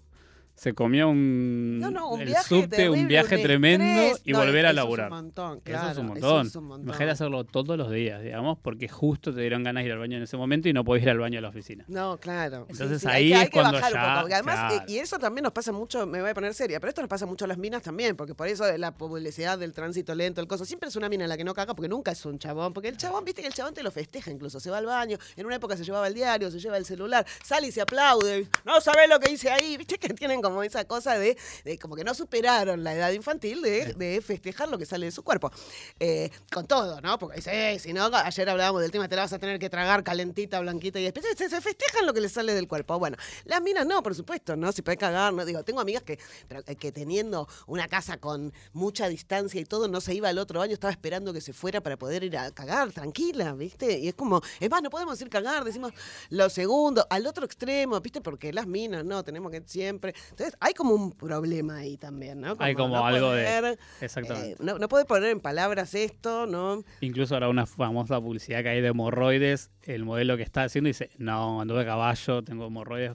se 0.55 0.73
comió 0.73 1.09
un, 1.09 1.81
No, 1.81 1.91
no, 1.91 2.11
un 2.11 2.21
el 2.21 2.29
viaje 2.29 2.49
subte, 2.49 2.69
terrible, 2.77 3.01
un 3.03 3.09
viaje 3.09 3.37
un 3.37 3.43
tremendo 3.43 3.85
estrés. 3.85 4.23
y 4.25 4.33
No, 4.33 4.39
volver 4.39 4.67
a 4.67 4.71
eso 4.71 4.77
laburar. 4.77 5.07
Es 5.07 5.11
un 5.13 5.17
montón, 5.19 5.53
Eso 5.55 5.63
claro. 5.65 5.91
es 5.91 5.99
un 5.99 6.05
eso 6.05 6.13
montón. 6.27 6.47
es 6.47 6.57
un 6.57 6.65
montón. 6.65 6.87
Imagínate 6.87 7.11
hacerlo 7.13 7.45
todos 7.45 7.77
los 7.77 7.91
días, 7.91 8.23
digamos, 8.23 8.59
porque 8.63 8.89
justo 8.89 9.35
te 9.35 9.41
dieron 9.41 9.63
ganas 9.65 9.83
de 9.83 9.87
ir 9.89 9.93
al 9.93 9.99
baño 9.99 10.17
en 10.17 10.23
ese 10.23 10.37
momento 10.37 10.69
y 10.69 10.73
no 10.73 10.85
podés 10.85 11.03
ir 11.03 11.11
al 11.11 11.19
baño 11.19 11.39
de 11.39 11.43
la 11.43 11.49
oficina. 11.49 11.85
No, 11.89 12.17
claro. 12.19 12.67
Entonces 12.69 13.01
sí, 13.03 13.07
ahí 13.09 13.25
hay 13.25 13.29
que, 13.31 13.35
es 13.35 13.41
hay 13.41 13.47
que 13.47 13.51
cuando 13.53 13.73
bajar 13.73 13.93
un 13.93 13.99
ya- 13.99 14.05
poco. 14.09 14.21
porque 14.21 14.35
además, 14.35 14.73
claro. 14.73 14.85
y 14.89 14.99
eso 14.99 15.19
también 15.19 15.43
nos 15.43 15.53
pasa 15.53 15.73
mucho, 15.73 16.07
me 16.07 16.21
voy 16.21 16.31
a 16.31 16.35
poner 16.35 16.55
seria, 16.55 16.79
pero 16.81 16.89
esto 16.91 17.01
nos 17.03 17.09
pasa 17.11 17.27
mucho 17.27 17.45
a 17.45 17.49
las 17.49 17.59
minas 17.59 17.83
también, 17.83 18.17
porque 18.17 18.35
por 18.35 18.47
eso 18.49 18.65
la 18.79 18.93
publicidad 18.95 19.59
del 19.59 19.73
tránsito 19.73 20.15
lento, 20.15 20.41
el 20.41 20.47
coso, 20.47 20.65
siempre 20.65 20.89
es 20.89 20.97
una 20.97 21.09
mina 21.09 21.27
la 21.27 21.37
que 21.37 21.45
no 21.45 21.53
caga, 21.55 21.75
porque 21.75 21.89
nunca 21.89 22.13
es 22.13 22.25
un 22.27 22.39
chabón, 22.39 22.73
porque 22.73 22.89
el 22.89 22.97
chabón, 22.97 23.25
viste 23.25 23.43
que 23.43 23.49
el 23.49 23.55
chabón 23.55 23.75
te 23.75 23.83
lo 23.83 23.91
festeja 23.91 24.31
incluso, 24.31 24.61
se 24.61 24.71
va 24.71 24.79
al 24.79 24.87
baño, 24.87 25.19
en 25.37 25.47
una 25.47 25.57
época 25.57 25.77
se 25.77 25.85
llevaba 25.85 26.07
el 26.07 26.15
diario, 26.15 26.51
se 26.51 26.61
lleva 26.61 26.77
el 26.77 26.85
celular, 26.85 27.27
sale 27.43 27.67
y 27.67 27.73
se 27.73 27.81
aplaude, 27.81 28.47
no 28.65 28.81
sabés 28.81 29.09
lo 29.09 29.19
que 29.19 29.33
hice 29.33 29.51
ahí, 29.51 29.77
viste 29.77 29.99
que 29.99 30.15
tienen 30.15 30.41
como 30.45 30.63
esa 30.63 30.85
cosa 30.85 31.19
de, 31.19 31.37
de 31.65 31.79
como 31.79 31.97
que 31.97 32.05
no 32.05 32.15
superaron 32.15 32.85
la 32.85 32.95
edad 32.95 33.11
infantil 33.13 33.63
de, 33.63 33.95
de 33.95 34.21
festejar 34.21 34.69
lo 34.69 34.79
que 34.79 34.87
sale 34.87 35.07
de 35.07 35.13
su 35.13 35.23
cuerpo. 35.23 35.51
Eh, 35.99 36.31
con 36.53 36.67
todo, 36.67 37.01
¿no? 37.01 37.19
Porque 37.19 37.37
dice, 37.37 37.73
"Eh, 37.73 37.79
si 37.79 37.93
no, 37.93 38.07
ayer 38.13 38.49
hablábamos 38.49 38.83
del 38.83 38.91
tema, 38.91 39.09
te 39.09 39.17
la 39.17 39.23
vas 39.23 39.33
a 39.33 39.39
tener 39.39 39.59
que 39.59 39.71
tragar 39.71 40.05
calentita, 40.05 40.61
blanquita 40.61 41.01
y 41.01 41.05
después 41.05 41.25
se, 41.37 41.49
se 41.49 41.61
festejan 41.61 42.07
lo 42.07 42.13
que 42.13 42.21
les 42.21 42.33
sale 42.33 42.55
del 42.55 42.69
cuerpo. 42.69 42.99
Bueno, 42.99 43.17
las 43.45 43.63
minas 43.63 43.87
no, 43.87 44.03
por 44.03 44.15
supuesto, 44.15 44.55
¿no? 44.57 44.71
Si 44.73 44.83
puede 44.83 44.99
cagar, 44.99 45.33
¿no? 45.33 45.45
Digo, 45.45 45.63
tengo 45.65 45.81
amigas 45.81 46.03
que, 46.03 46.19
eh, 46.51 46.77
que 46.77 46.93
teniendo 46.93 47.49
una 47.67 47.89
casa 47.89 48.19
con 48.19 48.53
mucha 48.73 49.09
distancia 49.09 49.61
y 49.61 49.65
todo, 49.65 49.89
no 49.89 50.01
se 50.01 50.15
iba 50.15 50.29
al 50.29 50.39
otro 50.39 50.61
año, 50.61 50.75
estaba 50.75 50.93
esperando 50.93 51.33
que 51.33 51.41
se 51.41 51.53
fuera 51.53 51.81
para 51.81 51.97
poder 51.97 52.25
ir 52.25 52.37
a 52.37 52.51
cagar, 52.51 52.93
tranquila, 52.93 53.53
¿viste? 53.55 53.99
Y 53.99 54.09
es 54.09 54.15
como, 54.15 54.43
es 54.61 54.71
más, 54.71 54.83
no 54.83 54.91
podemos 54.91 55.21
ir 55.21 55.29
cagar, 55.29 55.65
decimos 55.65 55.93
lo 56.31 56.51
segundo, 56.51 57.07
al 57.11 57.27
otro 57.27 57.45
extremo, 57.45 58.01
¿viste? 58.01 58.21
Porque 58.21 58.53
las 58.53 58.67
minas, 58.67 59.05
no, 59.05 59.23
tenemos 59.25 59.51
que 59.51 59.63
siempre. 59.67 60.15
Entonces, 60.35 60.57
hay 60.59 60.75
como 60.75 60.95
un 60.95 61.13
problema 61.13 61.77
ahí 61.77 61.97
también, 61.97 62.41
¿no? 62.41 62.57
Hay 62.59 62.75
como 62.75 62.97
no 62.97 63.07
algo 63.07 63.31
de- 63.31 63.45
poder, 63.45 63.79
Exactamente. 64.01 64.53
eh, 64.53 64.57
no, 64.59 64.81
no 64.81 64.89
puede 64.89 65.05
poner 65.05 65.31
en 65.31 65.39
palabras 65.39 65.95
esto, 65.95 66.47
¿no? 66.47 66.83
Incluso 67.01 67.35
ahora 67.35 67.49
una 67.49 67.67
famosa 67.67 68.21
publicidad 68.21 68.65
que 68.65 68.71
hay 68.71 68.81
de 68.81 68.89
hemorroides, 68.89 69.71
el 69.83 70.05
modelo 70.05 70.37
que 70.37 70.43
está 70.43 70.65
haciendo 70.65 70.89
dice, 70.89 71.11
no, 71.19 71.61
anduve 71.61 71.83
a 71.83 71.87
caballo, 71.87 72.43
tengo 72.43 72.67
hemorroides 72.67 73.13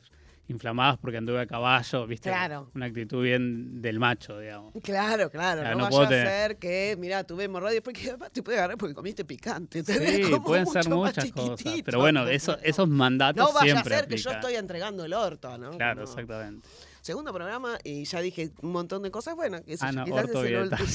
inflamadas 0.49 0.97
porque 0.97 1.17
anduve 1.17 1.39
a 1.39 1.45
caballo, 1.45 2.07
¿viste? 2.07 2.29
Claro. 2.29 2.71
Una 2.73 2.87
actitud 2.87 3.21
bien 3.23 3.81
del 3.81 3.99
macho, 3.99 4.39
digamos. 4.39 4.73
Claro, 4.83 5.29
claro, 5.29 5.61
Claro, 5.61 5.77
no, 5.77 5.89
no 5.89 5.95
vaya 5.97 6.21
a 6.21 6.25
ser 6.25 6.57
que, 6.57 6.95
mira, 6.99 7.23
tuve 7.23 7.43
hemorroides, 7.45 7.81
porque 7.81 8.15
te 8.33 8.41
puede 8.41 8.57
agarrar 8.57 8.77
porque 8.77 8.95
comiste 8.95 9.25
picante. 9.25 9.83
Sí, 9.83 10.21
como 10.31 10.43
pueden 10.43 10.65
ser 10.65 10.89
mucho 10.89 10.95
muchas 10.97 11.31
cosas. 11.31 11.81
Pero 11.85 11.99
bueno, 11.99 12.23
¿no? 12.23 12.29
eso, 12.29 12.57
esos 12.63 12.89
mandatos 12.89 13.47
No 13.47 13.53
vaya 13.53 13.73
a 13.73 13.75
siempre 13.75 13.95
ser 13.95 14.07
que 14.07 14.17
yo 14.17 14.31
estoy 14.31 14.55
entregando 14.55 15.05
el 15.05 15.13
orto, 15.13 15.57
¿no? 15.57 15.71
Claro, 15.71 16.03
exactamente. 16.03 16.67
Segundo 17.09 17.33
programa 17.33 17.79
y 17.83 18.03
ya 18.05 18.21
dije 18.21 18.51
un 18.61 18.71
montón 18.71 19.01
de 19.01 19.09
cosas. 19.09 19.35
Bueno, 19.35 19.57
sé 19.65 19.77
Ah, 19.81 19.91
no, 19.91 20.05
quizás 20.05 20.25
es 20.29 20.35
el 20.35 20.57
último. 20.57 20.85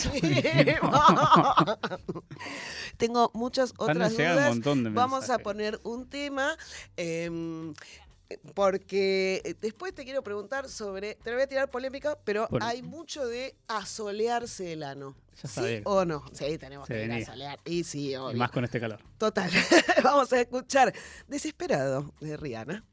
Tengo 2.96 3.32
muchas 3.34 3.74
otras 3.78 4.12
dudas. 4.16 4.48
montón 4.50 4.84
de 4.84 4.90
Vamos 4.90 5.28
a 5.28 5.38
poner 5.40 5.80
un 5.82 6.08
tema. 6.08 6.56
em, 6.96 7.74
porque 8.54 9.42
eh, 9.44 9.54
después 9.60 9.92
te 9.92 10.04
quiero 10.04 10.22
preguntar 10.22 10.68
sobre, 10.68 11.16
te 11.16 11.30
lo 11.30 11.36
voy 11.36 11.42
a 11.42 11.48
tirar 11.48 11.68
polémica, 11.68 12.16
pero 12.24 12.46
Bueno. 12.48 12.64
hay 12.64 12.80
mucho 12.82 13.26
de 13.26 13.56
asolearse 13.66 14.72
el 14.72 14.84
ano. 14.84 15.16
Ya 15.42 15.48
¿Sí 15.48 15.80
o 15.84 16.04
no? 16.04 16.24
Sí, 16.32 16.58
tenemos 16.58 16.86
Se 16.86 16.94
que 16.94 17.04
ir 17.06 17.10
a 17.10 17.14
venía. 17.14 17.26
solear. 17.26 17.58
Y 17.64 17.82
sí, 17.82 18.10
Y 18.10 18.16
obvio. 18.16 18.38
más 18.38 18.52
con 18.52 18.62
este 18.64 18.78
calor. 18.78 19.00
Total. 19.18 19.50
Vamos 20.04 20.32
a 20.32 20.40
escuchar 20.40 20.94
Desesperado 21.26 22.14
de 22.20 22.36
Rihanna. 22.36 22.84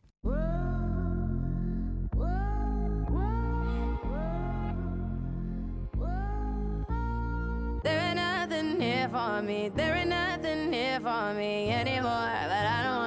Me. 9.42 9.70
There 9.70 9.96
ain't 9.96 10.10
nothing 10.10 10.72
here 10.72 11.00
for 11.00 11.34
me 11.34 11.72
anymore. 11.72 12.30
But 12.48 12.66
I 12.66 12.84
don't 12.84 13.01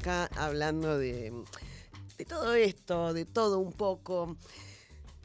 acá 0.00 0.30
hablando 0.36 0.98
de, 0.98 1.32
de 2.16 2.24
todo 2.24 2.54
esto, 2.54 3.12
de 3.12 3.24
todo 3.26 3.58
un 3.58 3.72
poco. 3.72 4.36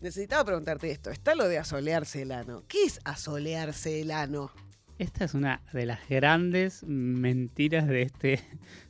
Necesitaba 0.02 0.44
preguntarte 0.44 0.92
esto. 0.92 1.10
Está 1.10 1.34
lo 1.36 1.48
de 1.48 1.58
asolearse 1.58 2.22
el 2.24 2.32
ano. 2.34 2.64
¿Qué 2.68 2.84
es 2.84 3.00
asolearse 3.06 4.02
el 4.02 4.12
ano? 4.12 4.52
Esta 5.00 5.26
es 5.26 5.34
una 5.34 5.62
de 5.74 5.86
las 5.86 6.00
grandes 6.10 6.84
mentiras 6.84 7.88
de 7.88 8.02
este, 8.04 8.42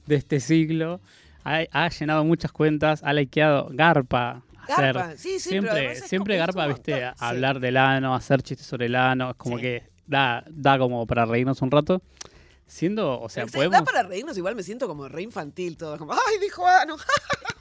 de 0.08 0.16
este 0.16 0.40
siglo. 0.40 1.02
Ha, 1.44 1.62
ha 1.72 1.90
llenado 1.90 2.26
muchas 2.26 2.52
cuentas, 2.52 3.02
ha 3.04 3.14
likeado 3.14 3.70
Garpa. 3.72 4.44
hacer- 4.68 4.96
Garpa, 4.96 5.12
sí, 5.18 5.40
sí, 5.40 5.50
siempre, 5.50 5.96
siempre 5.96 6.38
Garpa, 6.38 6.66
viste, 6.68 6.96
sí. 6.98 7.16
hablar 7.20 7.60
del 7.60 7.78
ano, 7.78 8.16
hacer 8.16 8.42
chistes 8.42 8.66
sobre 8.68 8.88
el 8.88 8.96
ano, 8.96 9.32
es 9.32 9.36
como 9.38 9.58
Sí. 9.58 9.62
que 9.62 9.84
da, 10.08 10.44
da 10.50 10.78
como 10.80 11.06
para 11.06 11.26
reírnos 11.26 11.62
un 11.62 11.70
rato. 11.72 12.02
Siendo, 12.68 13.20
o 13.22 13.30
sea, 13.30 13.46
podemos... 13.46 13.74
Da 13.80 13.84
para 13.84 14.04
reírnos, 14.04 14.36
igual 14.38 14.56
me 14.56 14.64
siento 14.64 14.88
como 14.88 15.08
re 15.08 15.22
infantil 15.22 15.78
todo. 15.78 15.98
Como, 15.98 16.14
¡ay, 16.14 16.40
dijo 16.42 16.66
ano! 16.68 16.98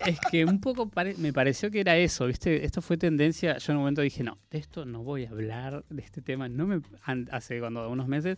Es 0.06 0.18
que 0.30 0.44
un 0.44 0.60
poco 0.60 0.86
pare- 0.88 1.14
me 1.16 1.32
pareció 1.32 1.70
que 1.70 1.80
era 1.80 1.96
eso, 1.96 2.26
¿viste? 2.26 2.62
Esto 2.66 2.82
fue 2.82 2.98
tendencia. 2.98 3.56
Yo 3.56 3.72
en 3.72 3.76
un 3.78 3.82
momento 3.84 4.02
dije, 4.02 4.22
no, 4.22 4.36
de 4.50 4.58
esto 4.58 4.84
no 4.84 5.02
voy 5.02 5.24
a 5.24 5.30
hablar, 5.30 5.82
de 5.88 6.02
este 6.02 6.20
tema, 6.20 6.46
no 6.48 6.66
me. 6.66 6.82
Hace 7.30 7.58
cuando 7.60 7.88
unos 7.88 8.06
meses. 8.06 8.36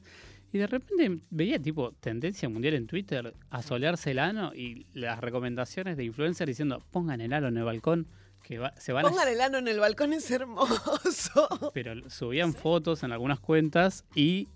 Y 0.53 0.59
de 0.59 0.69
repente 0.69 1.19
veía, 1.31 1.59
tipo, 1.61 1.91
tendencia 1.99 2.49
mundial 2.49 2.75
en 2.75 2.87
Twitter, 2.87 3.35
a 3.51 3.63
solearse 3.63 4.13
el 4.13 4.21
ano 4.21 4.55
y 4.55 4.87
las 4.93 5.19
recomendaciones 5.21 5.97
de 5.97 6.05
influencers 6.05 6.47
diciendo, 6.47 6.85
pongan 6.93 7.21
el 7.21 7.33
ano 7.33 7.49
en 7.49 7.57
el 7.57 7.65
balcón, 7.65 8.07
que 8.45 8.59
va- 8.59 8.73
se 8.79 8.93
van 8.93 9.05
a 9.07 9.09
Pongan 9.09 9.27
el 9.29 9.41
ano 9.41 9.59
en 9.59 9.67
el 9.67 9.81
balcón, 9.81 10.13
es 10.13 10.31
hermoso. 10.31 11.49
pero 11.75 12.09
subían 12.11 12.53
fotos 12.55 13.03
en 13.03 13.11
algunas 13.11 13.41
cuentas 13.41 14.05
y 14.15 14.47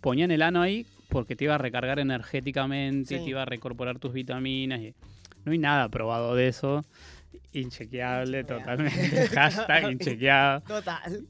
ponían 0.00 0.30
el 0.30 0.40
ano 0.40 0.62
ahí 0.62 0.86
porque 1.12 1.36
te 1.36 1.44
iba 1.44 1.54
a 1.54 1.58
recargar 1.58 1.98
energéticamente, 2.00 3.18
Sí. 3.18 3.24
te 3.24 3.30
iba 3.30 3.42
a 3.42 3.44
recorporar 3.46 3.98
tus 3.98 4.12
vitaminas. 4.12 4.80
Y 4.80 4.94
no 5.44 5.52
hay 5.52 5.58
nada 5.58 5.88
probado 5.88 6.34
de 6.34 6.48
eso. 6.48 6.84
Inchequeable, 7.52 8.40
Inchequeable. 8.40 8.44
totalmente. 8.44 9.28
Hashtag 9.34 9.92
inchequeado. 9.92 10.60
Total. 10.62 11.22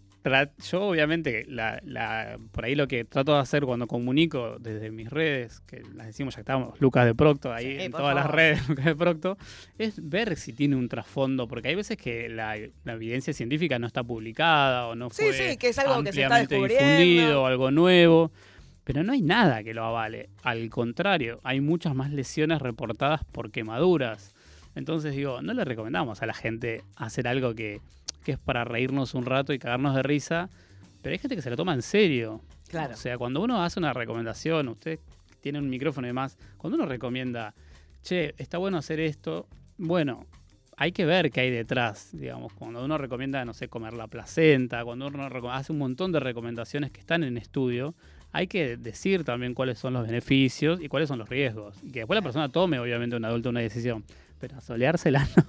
Yo 0.71 0.83
obviamente, 0.85 1.45
la, 1.49 1.81
la- 1.85 2.39
por 2.53 2.65
ahí 2.65 2.77
lo 2.77 2.87
que 2.87 3.05
trato 3.05 3.35
de 3.35 3.41
hacer 3.41 3.65
cuando 3.65 3.89
comunico 3.89 4.57
desde 4.61 4.93
mis 4.93 5.11
redes, 5.11 5.59
que 5.67 5.83
las 5.97 6.07
decimos 6.07 6.35
ya 6.35 6.37
que 6.37 6.41
estamos, 6.43 6.81
Lucas 6.81 7.07
de 7.07 7.15
Procto, 7.17 7.53
ahí 7.53 7.77
Sí, 7.77 7.83
en 7.83 7.91
todas 7.91 8.15
las 8.15 8.27
redes, 8.31 8.61
Lucas 8.69 8.85
de 8.85 8.95
Procto, 8.95 9.37
es 9.79 10.09
ver 10.09 10.37
si 10.37 10.53
tiene 10.53 10.77
un 10.77 10.89
trasfondo, 10.89 11.49
porque 11.49 11.71
hay 11.71 11.75
veces 11.75 11.97
que 11.97 12.29
la, 12.29 12.55
la 12.85 12.93
evidencia 12.93 13.33
científica 13.33 13.81
no 13.81 13.89
está 13.89 14.05
publicada 14.05 14.87
o 14.87 14.95
no 14.95 15.11
Sí, 15.11 15.25
fue 15.25 15.33
sí, 15.33 15.57
que 15.57 15.71
es 15.71 15.79
algo 15.81 16.05
que 16.05 16.13
se 16.13 16.23
está 16.23 16.37
ampliamente 16.37 16.55
descubriendo. 16.55 16.99
difundido 17.03 17.43
o 17.43 17.47
algo 17.47 17.71
nuevo. 17.73 18.31
Pero 18.85 19.05
no 19.05 19.13
hay 19.13 19.23
nada 19.23 19.63
que 19.63 19.75
lo 19.75 19.85
avale. 19.85 20.29
Al 20.43 20.69
contrario, 20.71 21.41
hay 21.45 21.61
muchas 21.61 21.95
más 21.95 22.11
lesiones 22.11 22.61
reportadas 22.61 23.25
por 23.25 23.51
quemaduras. 23.51 24.35
Entonces 24.75 25.15
digo, 25.15 25.43
no 25.43 25.55
le 25.55 25.65
recomendamos 25.65 26.23
a 26.23 26.27
la 26.27 26.35
gente 26.35 26.83
hacer 26.97 27.29
algo 27.29 27.55
que, 27.55 27.81
que 28.25 28.33
es 28.33 28.39
para 28.39 28.65
reírnos 28.65 29.15
un 29.15 29.27
rato 29.27 29.53
y 29.53 29.59
cagarnos 29.59 29.95
de 29.95 30.03
risa, 30.03 30.49
pero 31.03 31.13
hay 31.13 31.19
gente 31.19 31.37
que 31.37 31.43
se 31.43 31.51
lo 31.51 31.57
toma 31.57 31.75
en 31.75 31.83
serio. 31.83 32.41
Claro. 32.69 32.95
O 32.95 32.97
sea, 32.97 33.19
cuando 33.19 33.43
uno 33.43 33.63
hace 33.63 33.79
una 33.79 33.93
recomendación, 33.93 34.69
usted 34.69 34.99
tiene 35.41 35.59
un 35.59 35.69
micrófono 35.69 36.07
y 36.07 36.11
demás, 36.11 36.39
cuando 36.57 36.77
uno 36.77 36.87
recomienda, 36.87 37.55
che, 38.03 38.35
está 38.39 38.59
bueno 38.59 38.79
hacer 38.79 39.01
esto, 39.01 39.47
bueno, 39.77 40.27
hay 40.77 40.93
que 40.93 41.05
ver 41.05 41.31
qué 41.31 41.43
hay 41.43 41.51
detrás, 41.51 42.11
digamos, 42.13 42.53
cuando 42.55 42.85
uno 42.85 42.97
recomienda, 42.97 43.45
no 43.45 43.53
sé, 43.53 43.69
comer 43.69 43.93
la 43.93 44.07
placenta, 44.07 44.85
cuando 44.85 45.09
uno 45.09 45.53
hace 45.53 45.73
un 45.73 45.79
montón 45.79 46.13
de 46.13 46.21
recomendaciones 46.21 46.91
que 46.91 47.01
están 47.01 47.25
en 47.25 47.37
estudio, 47.37 47.95
hay 48.33 48.47
que 48.47 48.77
decir 48.77 49.25
también 49.25 49.55
cuáles 49.55 49.79
son 49.79 49.93
los 49.93 50.07
beneficios 50.07 50.81
y 50.81 50.89
cuáles 50.89 51.09
son 51.09 51.19
los 51.19 51.29
riesgos. 51.29 51.77
Y 51.83 51.93
que 51.93 52.01
después 52.01 52.17
la 52.17 52.23
persona 52.23 52.49
tome, 52.49 52.79
obviamente, 52.79 53.15
un 53.15 53.25
adulto 53.25 53.51
una 53.51 53.61
decisión. 53.61 54.05
Pero 54.41 54.57
asolearse 54.57 55.11
el 55.11 55.17
ano 55.17 55.47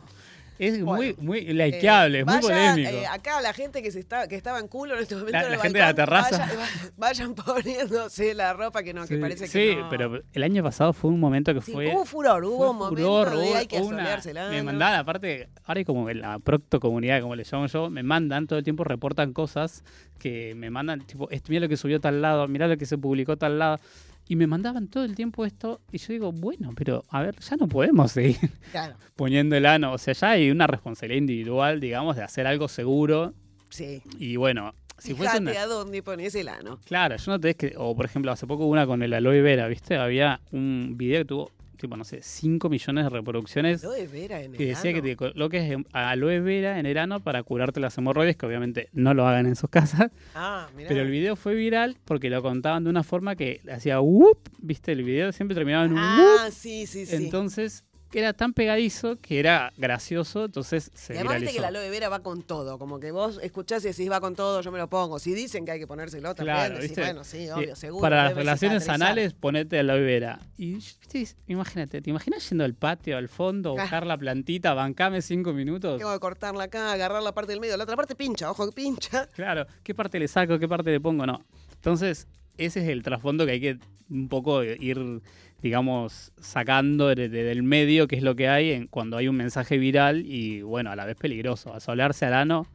es 0.60 0.84
Bueno, 0.84 1.16
muy, 1.18 1.26
muy 1.26 1.42
likeable, 1.54 2.20
Eh, 2.20 2.22
es 2.22 2.26
muy 2.26 2.36
vaya, 2.36 2.42
polémico. 2.74 2.90
eh, 2.90 3.08
acá 3.08 3.42
la 3.42 3.54
gente 3.54 3.82
que 3.82 3.92
se 3.92 4.00
está, 4.00 4.28
que 4.28 4.36
estaba 4.36 4.60
en 4.60 4.68
culo 4.68 4.96
en 4.96 5.02
este 5.02 5.16
momento. 5.16 5.32
La- 5.34 5.40
en 5.42 5.46
el 5.48 5.52
la 5.58 5.58
gente 5.64 5.78
de 5.78 5.80
la 5.80 5.86
balcón, 5.94 6.06
terraza. 6.06 6.38
vaya- 6.38 6.56
va- 6.58 6.92
vayan 6.98 7.36
poniéndose 7.36 8.34
la 8.34 8.54
ropa 8.54 8.84
que 8.84 8.94
no, 8.94 9.02
que 9.02 9.16
Sí, 9.16 9.18
parece 9.18 9.48
sí, 9.48 9.54
que 9.60 9.76
no. 9.78 9.90
pero 9.90 10.22
el 10.32 10.44
año 10.44 10.64
pasado 10.64 10.94
fue 10.94 11.10
un 11.12 11.20
momento 11.20 11.54
que 11.54 11.62
Sí, 11.62 11.72
fue. 11.72 11.88
hubo 11.94 12.06
furor, 12.06 12.44
hubo 12.46 12.72
un 12.72 12.78
momento 12.78 13.02
furor, 13.02 13.30
de 13.32 13.36
hubo 13.38 13.56
hay 13.56 13.68
que 13.68 13.82
una- 13.82 14.20
Me 14.50 14.64
mandaban, 14.64 15.00
aparte, 15.00 15.50
ahora 15.66 15.80
hay 15.80 15.86
como 15.86 16.10
en 16.10 16.22
la 16.22 16.40
procto 16.40 16.80
comunidad, 16.80 17.22
como 17.22 17.36
le 17.36 17.44
llamo 17.50 17.66
yo, 17.68 17.90
me 17.90 18.04
mandan 18.04 18.48
todo 18.48 18.60
el 18.60 18.64
tiempo, 18.64 18.84
reportan 18.84 19.34
cosas 19.34 19.84
que 20.20 20.54
me 20.56 20.70
mandan, 20.70 21.02
tipo, 21.06 21.30
"Esto, 21.32 21.48
mira 21.50 21.62
lo 21.62 21.70
que 21.70 21.78
subió 21.78 22.00
tal 22.00 22.22
lado, 22.22 22.48
mira 22.48 22.68
lo 22.68 22.78
que 22.78 22.86
se 22.86 22.98
publicó 22.98 23.38
tal 23.38 23.60
lado. 23.60 23.80
Y 24.28 24.36
me 24.36 24.48
mandaban 24.48 24.88
todo 24.88 25.04
el 25.04 25.16
tiempo 25.16 25.46
esto, 25.46 25.82
y 25.92 25.98
yo 25.98 26.14
digo, 26.14 26.32
bueno, 26.32 26.72
pero 26.76 27.04
a 27.10 27.22
ver, 27.22 27.36
ya 27.40 27.58
no 27.58 27.68
podemos 27.68 28.12
seguir 28.14 28.38
Claro, 28.72 28.96
poniendo 29.16 29.56
el 29.56 29.66
ano. 29.66 29.94
O 29.94 29.98
sea, 29.98 30.14
ya 30.14 30.30
hay 30.32 30.50
una 30.50 30.66
responsabilidad 30.66 31.18
individual, 31.20 31.80
digamos, 31.80 32.16
de 32.16 32.24
hacer 32.24 32.48
algo 32.48 32.68
seguro. 32.68 33.34
sí. 33.70 34.02
Y 34.18 34.38
bueno, 34.38 34.74
si 34.98 35.14
fuese 35.14 35.38
Fíjate 35.40 35.52
una, 35.52 35.62
a 35.62 35.66
dónde 35.68 36.02
pones 36.02 36.34
el 36.36 36.48
ano. 36.48 36.80
Claro, 36.86 37.18
yo 37.18 37.32
no 37.34 37.40
te 37.40 37.56
que. 37.56 37.74
O 37.78 37.96
por 37.96 38.06
ejemplo, 38.06 38.32
hace 38.32 38.48
poco 38.48 38.64
hubo 38.64 38.72
una 38.72 38.86
con 38.88 39.04
el 39.04 39.14
aloe 39.14 39.42
vera, 39.42 39.68
¿viste? 39.68 39.98
Había 39.98 40.40
un 40.52 40.94
video 40.96 41.22
que 41.22 41.26
tuvo, 41.26 41.52
tipo, 41.84 41.98
no 41.98 42.04
sé, 42.04 42.22
5 42.22 42.70
millones 42.70 43.04
de 43.04 43.10
reproducciones. 43.10 43.84
Aloe 43.84 44.08
vera 44.08 44.42
en 44.42 44.54
Que 44.54 44.68
decía 44.68 44.94
que 44.94 45.02
te 45.02 45.16
coloques 45.16 45.78
aloe 45.92 46.40
vera 46.40 46.80
en 46.80 46.86
el 46.86 46.98
ano 46.98 47.20
para 47.20 47.44
curarte 47.44 47.80
las 47.80 47.98
hemorroides, 47.98 48.36
que 48.36 48.46
obviamente 48.46 48.90
no 48.94 49.14
lo 49.14 49.28
hagan 49.28 49.46
en 49.46 49.56
sus 49.56 49.70
casas. 49.70 50.12
Ah, 50.34 50.68
mirá. 50.76 50.90
Pero 50.90 51.02
el 51.02 51.12
video 51.12 51.36
fue 51.36 51.54
viral 51.54 51.98
porque 52.06 52.30
lo 52.30 52.42
contaban 52.42 52.84
de 52.84 52.90
una 52.90 53.04
forma 53.04 53.36
que 53.36 53.62
hacía 53.72 54.00
whoop, 54.00 54.40
¿viste? 54.60 54.94
El 54.94 55.04
video 55.04 55.32
siempre 55.32 55.56
terminaba 55.56 55.86
en 55.86 55.94
un 55.94 56.00
whoop. 56.00 56.40
Ah, 56.40 56.50
sí, 56.52 56.88
sí, 56.88 57.06
sí. 57.06 57.16
Entonces 57.16 57.84
era 58.20 58.34
tan 58.34 58.54
pegadizo 58.54 59.20
que 59.22 59.40
era 59.40 59.72
gracioso, 59.78 60.46
entonces 60.46 60.92
se 60.94 61.14
y 61.14 61.18
además 61.18 61.36
viste 61.36 61.52
viralizó. 61.52 61.56
que 61.58 61.62
la 61.62 61.68
aloe 61.80 61.90
vera 61.90 62.10
va 62.10 62.20
con 62.22 62.44
todo, 62.44 62.78
como 62.80 63.00
que 63.00 63.12
vos 63.12 63.40
escuchás 63.42 63.84
y 63.86 63.90
decís 63.90 64.10
va 64.12 64.20
con 64.22 64.36
todo, 64.36 64.62
yo 64.62 64.72
me 64.72 64.78
lo 64.78 64.88
pongo. 64.90 65.20
Si 65.20 65.34
dicen 65.34 65.66
que 65.66 65.72
hay 65.72 65.80
que 65.80 65.88
ponérselo 65.88 66.36
también, 66.36 66.56
Claro, 66.58 66.74
decís, 66.76 66.90
¿viste? 66.90 67.02
bueno, 67.02 67.24
sí, 67.24 67.38
Eh, 67.46 67.54
obvio, 67.54 67.76
seguro. 67.76 68.02
Para 68.02 68.24
las 68.26 68.36
relaciones 68.36 68.88
anales, 68.90 69.34
ponete 69.34 69.80
aloe 69.80 70.02
vera. 70.02 70.40
Y 70.58 70.76
¿viste? 70.76 71.28
imagínate, 71.48 72.02
¿te 72.02 72.10
imaginas 72.10 72.48
yendo 72.50 72.64
al 72.64 72.74
patio, 72.74 73.18
al 73.18 73.30
fondo, 73.30 73.72
buscar 73.78 74.06
la 74.06 74.18
plantita, 74.18 74.74
bancame 74.74 75.22
cinco 75.22 75.54
minutos? 75.54 75.98
Tengo 75.98 76.14
que 76.14 76.20
cortarla 76.20 76.66
acá, 76.66 76.92
agarrar 76.92 77.24
la 77.24 77.34
parte 77.34 77.52
del 77.54 77.60
medio, 77.60 77.78
la 77.78 77.84
otra 77.84 77.96
parte 77.96 78.16
pincha, 78.16 78.50
ojo 78.52 78.68
que 78.68 78.74
pincha. 78.74 79.28
Claro, 79.34 79.66
¿qué 79.84 79.94
parte 79.96 80.20
le 80.20 80.28
saco, 80.28 80.58
qué 80.60 80.68
parte 80.68 80.92
le 80.92 81.00
pongo? 81.00 81.26
No. 81.26 81.44
Entonces, 81.74 82.28
ese 82.58 82.82
es 82.82 82.90
el 82.90 83.04
trasfondo 83.04 83.46
que 83.46 83.52
hay 83.54 83.60
que 83.62 83.78
un 84.10 84.28
poco 84.30 84.64
ir, 84.64 85.22
digamos, 85.62 86.32
sacando 86.40 87.08
de- 87.16 87.30
de- 87.30 87.44
del 87.44 87.64
medio, 87.64 88.08
que 88.08 88.16
es 88.18 88.24
lo 88.24 88.36
que 88.36 88.48
hay 88.48 88.72
en, 88.72 88.88
cuando 88.88 89.18
hay 89.18 89.28
un 89.28 89.36
mensaje 89.38 89.78
viral 89.78 90.24
y, 90.26 90.62
bueno, 90.62 90.92
a 90.92 90.96
la 90.96 91.06
vez 91.06 91.16
peligroso. 91.16 91.74
Asolarse 91.74 92.26
al 92.26 92.34
ano 92.34 92.68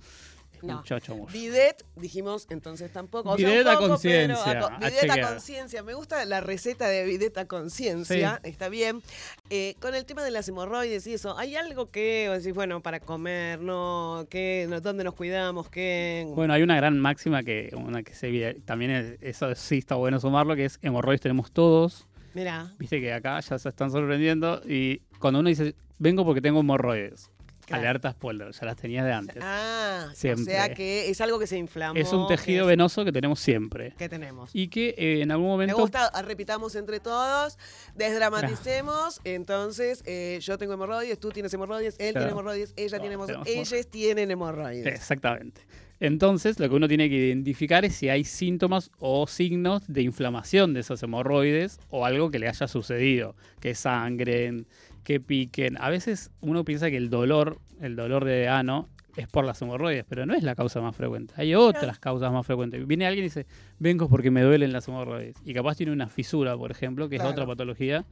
No. 0.63 0.77
mucho. 0.79 0.99
Bidet, 1.33 1.85
dijimos 1.97 2.47
entonces 2.51 2.93
tampoco. 2.93 3.31
O 3.31 3.37
sea, 3.39 3.49
Bidet 3.49 3.67
a 3.67 3.77
conciencia, 3.77 4.69
Bidet 4.79 4.85
a 4.85 4.91
chequear. 4.91 5.29
conciencia. 5.33 5.83
Me 5.83 5.95
gusta 5.95 6.25
la 6.25 6.41
receta 6.41 6.89
de 6.89 7.05
bidet 7.05 7.37
a 7.39 7.47
conciencia. 7.47 8.41
Está 8.43 8.69
bien. 8.69 9.03
Eh, 9.51 9.75
con 9.81 9.95
el 9.95 10.05
tema 10.05 10.23
de 10.25 10.31
las 10.31 10.49
hemorroides 10.49 11.07
y 11.07 11.15
eso, 11.15 11.37
¿hay 11.39 11.57
algo 11.57 11.91
que 11.91 12.29
decís, 12.29 12.55
bueno, 12.55 12.81
para 12.83 13.01
comer, 13.01 13.61
no? 13.61 14.27
¿Qué, 14.31 14.67
no, 14.69 14.81
¿Dónde 14.81 15.05
nos 15.05 15.15
cuidamos? 15.15 15.69
¿Qué? 15.69 16.27
Bueno, 16.35 16.53
hay 16.55 16.63
una 16.63 16.77
gran 16.77 16.99
máxima 16.99 17.43
que 17.43 17.71
una 17.77 18.03
que 18.03 18.15
se 18.15 18.29
también 18.65 18.91
es- 18.91 19.19
eso 19.21 19.55
sí 19.55 19.79
está 19.79 19.95
bueno 19.97 20.21
sumarlo, 20.21 20.55
que 20.57 20.65
es 20.67 20.79
hemorroides 20.83 21.21
tenemos 21.21 21.51
todos. 21.53 22.07
Mirá. 22.35 22.73
Viste 22.79 23.01
que 23.01 23.13
acá 23.13 23.41
ya 23.41 23.59
se 23.59 23.69
están 23.69 23.91
sorprendiendo 23.91 24.61
y 24.65 24.99
cuando 25.19 25.41
uno 25.41 25.49
dice, 25.49 25.75
vengo 25.99 26.25
porque 26.25 26.41
tengo 26.41 26.61
hemorroides, 26.61 27.31
Claro. 27.69 27.83
alerta 27.83 28.11
spoiler, 28.13 28.51
ya 28.53 28.67
las 28.67 28.77
tenías 28.77 29.05
de 29.05 29.13
antes. 29.13 29.43
Ah, 29.43 30.09
Siempre. 30.15 30.43
o 30.43 30.47
sea 30.47 30.75
que 30.75 31.09
es 31.11 31.21
algo 31.21 31.39
que 31.39 31.47
se 31.47 31.57
inflamó. 31.57 31.99
es 32.01 32.13
un 32.13 32.27
tejido 32.27 32.67
venoso 32.67 33.05
que 33.05 33.13
tenemos 33.13 33.39
siempre. 33.41 33.95
que 33.99 34.09
tenemos. 34.09 34.51
Y 34.55 34.69
que 34.69 34.95
eh, 34.99 35.21
en 35.23 35.31
algún 35.31 35.47
Me 35.47 35.53
momento... 35.53 35.77
gusta, 35.77 36.07
ah, 36.13 36.23
repitamos 36.23 36.75
entre 36.75 36.99
todos, 37.01 37.59
desdramaticemos. 37.95 39.21
Entonces, 39.25 40.03
eh, 40.07 40.39
yo 40.43 40.59
tengo 40.59 40.73
hemorroides, 40.75 41.19
tú 41.19 41.31
tienes 41.31 41.53
hemorroides, 41.55 41.97
él 41.99 42.13
Claro. 42.13 42.27
tiene 42.27 42.33
hemorroides, 42.33 42.73
ella 42.77 42.99
tiene 42.99 43.15
hemorroides, 43.15 43.47
ellos 43.73 43.87
tienen 43.91 44.31
hemorroides. 44.31 44.87
Exactamente. 44.87 45.61
Entonces, 46.01 46.61
lo 46.61 46.69
que 46.69 46.77
uno 46.77 46.87
tiene 46.87 47.09
que 47.09 47.17
identificar 47.17 47.85
es 47.85 47.97
si 47.97 48.09
hay 48.09 48.23
síntomas 48.23 48.91
o 49.01 49.27
signos 49.27 49.83
de 49.89 50.03
inflamación 50.03 50.73
de 50.73 50.81
esos 50.81 51.03
hemorroides 51.03 51.81
o 51.91 52.05
algo 52.07 52.31
que 52.31 52.39
le 52.39 52.47
haya 52.49 52.69
sucedido, 52.69 53.35
que 53.61 53.75
sangren, 53.75 54.67
que 55.09 55.21
piquen. 55.21 55.79
A 55.81 55.89
veces 55.89 56.31
uno 56.43 56.67
piensa 56.67 56.91
que 56.91 56.99
el 56.99 57.09
dolor, 57.09 57.59
el 57.81 57.97
dolor 57.97 58.27
de 58.27 58.47
ano, 58.47 58.91
es 59.17 59.27
por 59.27 59.47
las 59.47 59.63
hemorroides, 59.63 60.05
pero 60.07 60.27
no 60.27 60.35
es 60.35 60.43
la 60.43 60.55
causa 60.55 60.83
más 60.83 60.95
frecuente. 60.95 61.33
Hay 61.39 61.55
otras 61.55 61.99
causas 61.99 62.31
más 62.31 62.45
frecuentes. 62.45 62.87
Viene 62.87 63.07
alguien 63.07 63.25
y 63.25 63.29
dice, 63.29 63.47
vengo 63.79 64.07
porque 64.11 64.31
me 64.31 64.43
duelen 64.43 64.71
las 64.71 64.87
hemorroides. 64.87 65.37
Y 65.47 65.55
capaz 65.55 65.77
tiene 65.77 65.93
una 65.93 66.09
fisura, 66.09 66.59
por 66.59 66.71
ejemplo, 66.71 67.09
que 67.09 67.17
Claro. 67.17 67.31
es 67.31 67.33
otra 67.33 67.47
patología. 67.47 68.05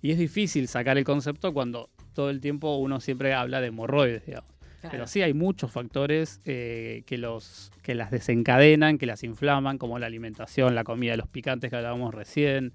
Y 0.00 0.10
es 0.10 0.16
difícil 0.16 0.68
sacar 0.68 0.96
el 0.96 1.04
concepto 1.04 1.52
cuando 1.52 1.90
todo 2.14 2.30
el 2.30 2.40
tiempo 2.40 2.76
uno 2.78 2.98
siempre 3.00 3.34
habla 3.34 3.60
de 3.60 3.66
hemorroides, 3.66 4.24
digamos. 4.24 4.48
Claro. 4.80 4.92
Pero 4.92 5.06
sí 5.06 5.20
hay 5.20 5.34
muchos 5.34 5.70
factores 5.70 6.40
eh, 6.46 7.02
que, 7.04 7.18
los, 7.18 7.72
que 7.82 7.94
las 7.94 8.10
desencadenan, 8.10 8.96
que 8.96 9.04
las 9.04 9.22
inflaman, 9.22 9.76
como 9.76 9.98
la 9.98 10.06
alimentación, 10.06 10.74
la 10.74 10.84
comida, 10.84 11.14
los 11.18 11.28
picantes 11.28 11.68
que 11.68 11.76
hablábamos 11.76 12.14
recién, 12.14 12.72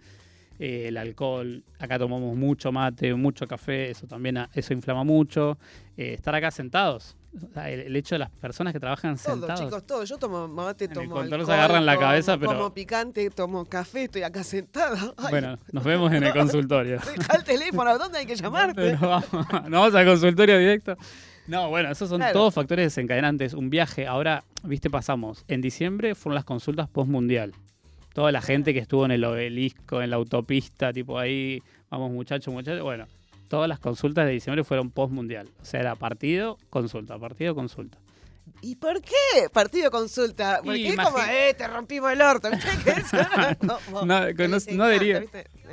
eh, 0.59 0.85
el 0.87 0.97
alcohol. 0.97 1.63
Acá 1.79 1.97
tomamos 1.99 2.35
mucho 2.35 2.71
mate, 2.71 3.13
mucho 3.15 3.47
café, 3.47 3.89
eso 3.91 4.07
también 4.07 4.37
a- 4.37 4.49
eso 4.53 4.73
inflama 4.73 5.03
mucho. 5.03 5.57
Eh, 5.97 6.13
estar 6.13 6.33
acá 6.35 6.51
sentados. 6.51 7.15
O 7.35 7.51
sea, 7.51 7.67
el, 7.71 7.79
el 7.79 7.95
hecho 7.95 8.13
de 8.13 8.19
las 8.19 8.29
personas 8.29 8.73
que 8.73 8.79
trabajan 8.79 9.15
Todo, 9.17 9.35
sentados. 9.37 9.59
chicos, 9.59 9.83
todo. 9.87 10.03
Yo 10.03 10.17
tomo 10.19 10.47
mate, 10.47 10.85
En 10.85 10.91
el 10.91 10.95
tomo 10.97 11.09
control 11.15 11.45
se 11.45 11.51
alcohol, 11.51 11.53
agarran 11.59 11.85
la 11.85 11.97
cabeza, 11.97 12.37
pero- 12.37 12.51
Como 12.53 12.73
picante, 12.75 13.27
tomo 13.31 13.65
café, 13.65 14.03
estoy 14.03 14.21
acá 14.21 14.43
sentada. 14.43 14.97
Ay, 15.17 15.27
Bueno, 15.31 15.57
nos 15.71 15.83
vemos 15.83 16.11
en 16.13 16.23
el 16.23 16.31
consultorio. 16.33 16.99
Deja 17.17 17.35
el 17.37 17.43
teléfono, 17.43 17.89
¿a 17.89 17.97
dónde 17.97 18.19
hay 18.19 18.25
que 18.27 18.35
llamarte? 18.35 18.91
Nos 19.01 19.01
vamos, 19.71 19.95
al 19.95 20.05
consultorio 20.05 20.59
directo. 20.59 20.95
No, 21.47 21.69
bueno, 21.69 21.89
esos 21.91 22.07
son 22.07 22.19
Claro. 22.19 22.33
todos 22.33 22.53
factores 22.53 22.85
desencadenantes. 22.85 23.53
Un 23.55 23.69
viaje, 23.71 24.05
ahora, 24.07 24.43
viste, 24.63 24.89
pasamos. 24.91 25.43
En 25.47 25.59
diciembre 25.59 26.13
fueron 26.15 26.35
las 26.35 26.45
consultas 26.45 26.87
post-mundial. 26.87 27.53
Toda 28.13 28.31
la 28.31 28.41
gente 28.41 28.73
que 28.73 28.79
estuvo 28.79 29.05
en 29.05 29.11
el 29.11 29.23
obelisco, 29.23 30.01
en 30.01 30.09
la 30.11 30.15
autopista, 30.17 30.93
tipo 30.93 31.17
ahí, 31.19 31.61
vamos 31.89 32.11
muchachos, 32.11 32.53
muchachos. 32.53 32.81
Bueno, 32.83 33.07
todas 33.47 33.67
las 33.67 33.79
consultas 33.79 34.25
de 34.25 34.31
diciembre 34.33 34.63
fueron 34.63 34.91
post-mundial. 34.91 35.49
O 35.61 35.65
sea, 35.65 35.79
era 35.79 35.95
partido, 35.95 36.57
consulta, 36.69 37.17
partido, 37.17 37.55
consulta. 37.55 37.97
¿Y 38.61 38.75
por 38.75 39.01
qué? 39.01 39.13
Partido 39.51 39.89
consulta. 39.89 40.59
Porque 40.63 40.77
Y 40.79 40.87
es 40.87 40.95
como, 40.97 41.17
imagi- 41.17 41.29
eh, 41.31 41.53
te 41.57 41.67
rompimos 41.67 42.11
el 42.11 42.21
orto. 42.21 42.49
¿Viste? 42.51 42.67
Que 42.83 42.99
eso 42.99 43.17
era 43.17 43.55
como- 43.55 44.05
No, 44.05 44.19
no- 44.75 44.85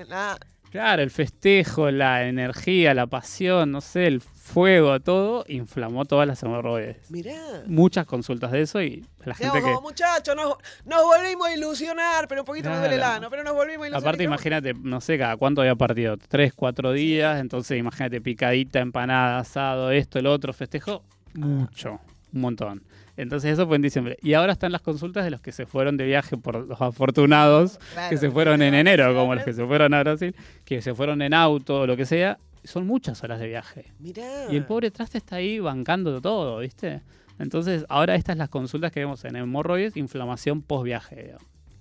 no 0.04 0.36
Claro, 0.70 1.02
el 1.02 1.10
festejo, 1.10 1.90
la 1.90 2.26
energía, 2.28 2.94
la 2.94 3.06
pasión, 3.06 3.72
no 3.72 3.80
sé, 3.80 4.06
el 4.06 4.20
fuego, 4.20 4.98
todo, 5.00 5.44
inflamó 5.48 6.04
todas 6.04 6.26
las 6.28 6.42
hemorroides. 6.42 7.10
Mirá. 7.10 7.34
Muchas 7.66 8.06
consultas 8.06 8.52
de 8.52 8.62
eso 8.62 8.80
y 8.82 9.04
la 9.24 9.34
gente 9.34 9.52
Quedamos 9.52 9.68
que... 9.68 9.74
como 9.74 9.80
muchachos, 9.88 10.36
nos, 10.36 10.54
nos 10.84 11.02
volvimos 11.04 11.48
a 11.48 11.54
ilusionar, 11.56 12.28
pero 12.28 12.42
un 12.42 12.44
poquito 12.46 12.68
me 12.70 12.76
duele 12.78 12.94
el 12.94 13.00
Claro. 13.00 13.14
ano, 13.16 13.30
pero 13.30 13.42
nos 13.44 13.54
volvimos 13.54 13.84
a 13.84 13.88
ilusionar. 13.88 14.02
Aparte, 14.08 14.22
imagínate, 14.24 14.74
no 14.74 15.00
sé 15.00 15.18
cada 15.18 15.36
cuánto 15.36 15.60
había 15.60 15.74
partido, 15.74 16.16
tres, 16.16 16.52
cuatro 16.54 16.92
días, 16.92 17.40
entonces 17.40 17.78
imagínate 17.78 18.20
picadita, 18.20 18.78
empanada, 18.80 19.38
asado, 19.40 19.90
esto, 19.90 20.18
el 20.20 20.26
otro, 20.26 20.52
festejo, 20.52 21.02
mucho, 21.34 22.00
un 22.32 22.40
montón. 22.40 22.82
Entonces 23.20 23.52
eso 23.52 23.66
fue 23.66 23.76
en 23.76 23.82
diciembre. 23.82 24.16
Y 24.22 24.32
ahora 24.32 24.52
están 24.52 24.72
las 24.72 24.80
consultas 24.80 25.24
de 25.24 25.30
los 25.30 25.40
que 25.40 25.52
se 25.52 25.66
fueron 25.66 25.96
de 25.96 26.06
viaje 26.06 26.36
por 26.36 26.66
los 26.66 26.80
afortunados, 26.80 27.78
Claro, 27.92 28.10
que 28.10 28.16
se 28.16 28.30
fueron 28.30 28.62
en 28.62 28.74
enero, 28.74 29.14
como 29.14 29.34
los 29.34 29.44
que 29.44 29.52
se 29.52 29.66
fueron 29.66 29.92
a 29.92 30.00
Brasil, 30.00 30.34
que 30.64 30.80
se 30.80 30.94
fueron 30.94 31.20
en 31.20 31.34
auto 31.34 31.80
o 31.80 31.86
lo 31.86 31.96
que 31.96 32.06
sea. 32.06 32.38
Son 32.64 32.86
muchas 32.86 33.22
horas 33.22 33.38
de 33.40 33.48
viaje. 33.48 33.92
Mirá. 33.98 34.50
Y 34.50 34.56
el 34.56 34.64
pobre 34.64 34.90
traste 34.90 35.18
está 35.18 35.36
ahí 35.36 35.58
bancando 35.60 36.20
todo, 36.20 36.58
¿viste? 36.58 37.02
Entonces, 37.38 37.84
ahora 37.88 38.14
estas 38.14 38.36
las 38.36 38.48
consultas 38.48 38.92
que 38.92 39.00
vemos 39.00 39.24
en 39.24 39.36
hemorroides, 39.36 39.96
inflamación 39.96 40.60
post 40.62 40.84
viaje. 40.84 41.34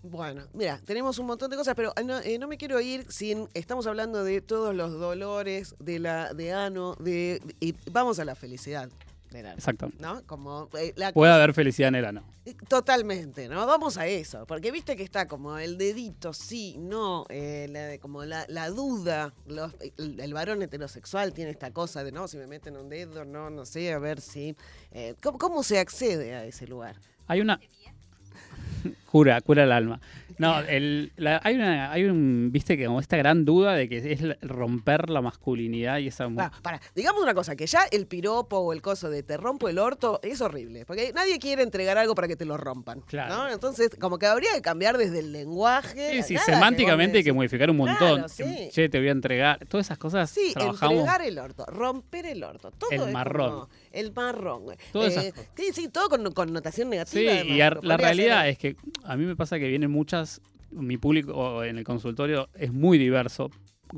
Bueno, 0.04 0.44
mira, 0.54 0.80
tenemos 0.86 1.20
un 1.20 1.26
montón 1.26 1.50
de 1.52 1.58
cosas, 1.58 1.76
pero 1.76 1.92
eh, 1.98 2.04
no, 2.06 2.20
eh, 2.20 2.38
no 2.40 2.48
me 2.48 2.58
quiero 2.58 2.80
ir 2.80 3.06
sin. 3.10 3.50
Estamos 3.54 3.86
hablando 3.88 4.24
de 4.24 4.40
todos 4.40 4.74
los 4.74 4.94
dolores 4.94 5.76
de 5.80 6.00
la 6.00 6.34
de 6.34 6.54
ano, 6.54 6.96
de 7.00 7.42
y 7.60 7.76
vamos 7.92 8.20
a 8.20 8.26
la 8.26 8.36
felicidad 8.36 8.90
del 9.32 9.46
ano, 9.46 9.56
Exacto. 9.56 9.92
¿no? 10.00 10.24
Como 10.26 10.70
eh, 10.78 10.94
la 10.96 11.14
Puede 11.14 11.30
cosa- 11.32 11.36
haber 11.36 11.54
felicidad 11.54 11.90
en 11.90 11.96
el 11.96 12.06
ano. 12.06 12.24
Totalmente, 12.68 13.48
¿no? 13.48 13.66
Vamos 13.68 13.98
a 13.98 14.08
eso, 14.08 14.46
porque 14.48 14.72
viste 14.72 14.96
que 14.96 15.04
está 15.04 15.28
como 15.28 15.58
el 15.60 15.78
dedito, 15.78 16.34
sí, 16.34 16.76
no, 16.80 17.26
eh, 17.30 17.68
la- 17.70 18.00
como 18.02 18.26
la, 18.26 18.46
la 18.50 18.70
duda. 18.70 19.34
Los- 19.46 19.74
el, 19.98 20.20
el 20.20 20.34
varón 20.34 20.62
heterosexual 20.64 21.34
tiene 21.34 21.52
esta 21.52 21.72
cosa 21.72 22.04
de 22.04 22.12
no, 22.12 22.28
si 22.28 22.38
me 22.38 22.48
meten 22.48 22.76
un 22.78 22.90
dedo, 22.90 23.24
no, 23.26 23.50
no 23.50 23.66
sé, 23.66 23.94
a 23.94 24.00
ver 24.00 24.20
si. 24.22 24.56
eh, 24.92 25.16
¿cómo, 25.22 25.38
cómo 25.38 25.62
se 25.64 25.78
accede 25.80 26.34
a 26.36 26.44
ese 26.46 26.66
lugar? 26.68 26.96
Hay 27.28 27.42
una. 27.42 27.60
cura, 29.10 29.42
cura 29.42 29.64
el 29.64 29.72
alma. 29.72 30.00
No, 30.38 30.60
el, 30.60 31.12
la- 31.18 31.42
hay, 31.44 31.56
una, 31.56 31.92
hay 31.92 32.06
un, 32.06 32.50
viste, 32.52 32.78
que 32.78 32.86
como 32.86 33.00
esta 33.02 33.18
gran 33.18 33.44
duda 33.44 33.74
de 33.74 33.90
que 33.90 33.98
es 34.14 34.22
romper 34.42 35.10
la 35.10 35.22
masculinidad 35.22 35.98
y 35.98 36.08
esa. 36.08 36.30
Para, 36.30 36.52
para, 36.62 36.80
digamos 36.96 37.22
una 37.22 37.34
cosa, 37.34 37.56
que 37.56 37.66
ya 37.68 37.82
el 37.92 38.06
piropo 38.08 38.58
o 38.60 38.72
el 38.72 38.82
coso 38.82 39.10
de 39.10 39.24
te 39.24 39.36
rompo 39.38 39.68
el 39.68 39.80
orto 39.80 40.20
es 40.24 40.40
horrible, 40.42 40.86
porque 40.86 41.12
nadie 41.14 41.40
quiere 41.40 41.64
entregar 41.64 41.98
algo 41.98 42.16
para 42.16 42.28
que 42.28 42.36
te 42.38 42.46
lo 42.46 42.56
rompan. 42.58 43.02
Claro. 43.02 43.36
¿no? 43.36 43.50
Entonces, 43.52 43.90
como 44.00 44.18
que 44.18 44.28
habría 44.28 44.54
que 44.54 44.62
cambiar 44.62 44.98
desde 44.98 45.20
el 45.20 45.34
lenguaje. 45.34 46.12
Sí, 46.14 46.24
sí, 46.24 46.34
nada 46.36 46.46
que 46.46 46.54
semánticamente 46.54 47.18
hay 47.18 47.24
que 47.24 47.34
modificar 47.34 47.70
un 47.70 47.78
Claro, 47.78 48.00
montón. 48.00 48.30
sí. 48.30 48.70
Che, 48.72 48.88
te 48.90 49.00
voy 49.00 49.10
a 49.10 49.12
entregar. 49.12 49.66
Todas 49.68 49.88
esas 49.88 49.98
cosas 49.98 50.30
Sí, 50.30 50.52
trabajamos. 50.54 50.94
entregar 51.00 51.22
el 51.24 51.38
orto, 51.40 51.66
romper 51.66 52.26
el 52.28 52.44
orto, 52.44 52.72
todo 52.72 52.90
El 52.92 53.02
es 53.02 53.12
marrón. 53.12 53.52
como 53.52 53.70
el 53.92 54.12
marrón. 54.14 54.64
Eh, 54.94 55.34
sí, 55.56 55.64
sí, 55.74 55.88
todo 55.90 56.10
con 56.10 56.32
connotación 56.32 56.88
Sí, 56.88 56.92
negativa. 56.92 57.32
además, 57.34 57.80
y 57.84 57.88
la 57.88 57.98
realidad 57.98 58.48
es 58.48 58.58
que 58.58 58.76
a 59.04 59.16
mí 59.18 59.26
me 59.26 59.36
pasa 59.36 59.60
que 59.60 59.68
vienen 59.68 59.92
muchas, 59.92 60.42
mi 60.72 60.98
público 60.98 61.64
en 61.64 61.78
el 61.78 61.84
consultorio 61.84 62.50
es 62.56 62.72
muy 62.74 62.98
diverso, 62.98 63.50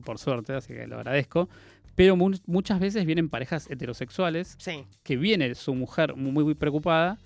por 0.05 0.17
suerte, 0.17 0.53
así 0.53 0.73
que 0.73 0.87
lo 0.87 0.97
agradezco, 0.97 1.49
pero 1.95 2.15
mu- 2.15 2.37
muchas 2.45 2.79
veces 2.79 3.05
vienen 3.05 3.29
parejas 3.29 3.69
heterosexuales 3.69 4.55
Sí, 4.57 4.85
que 5.03 5.17
viene 5.17 5.53
su 5.55 5.75
mujer 5.75 6.15
muy, 6.15 6.43
muy 6.43 6.53
preocupada 6.55 7.17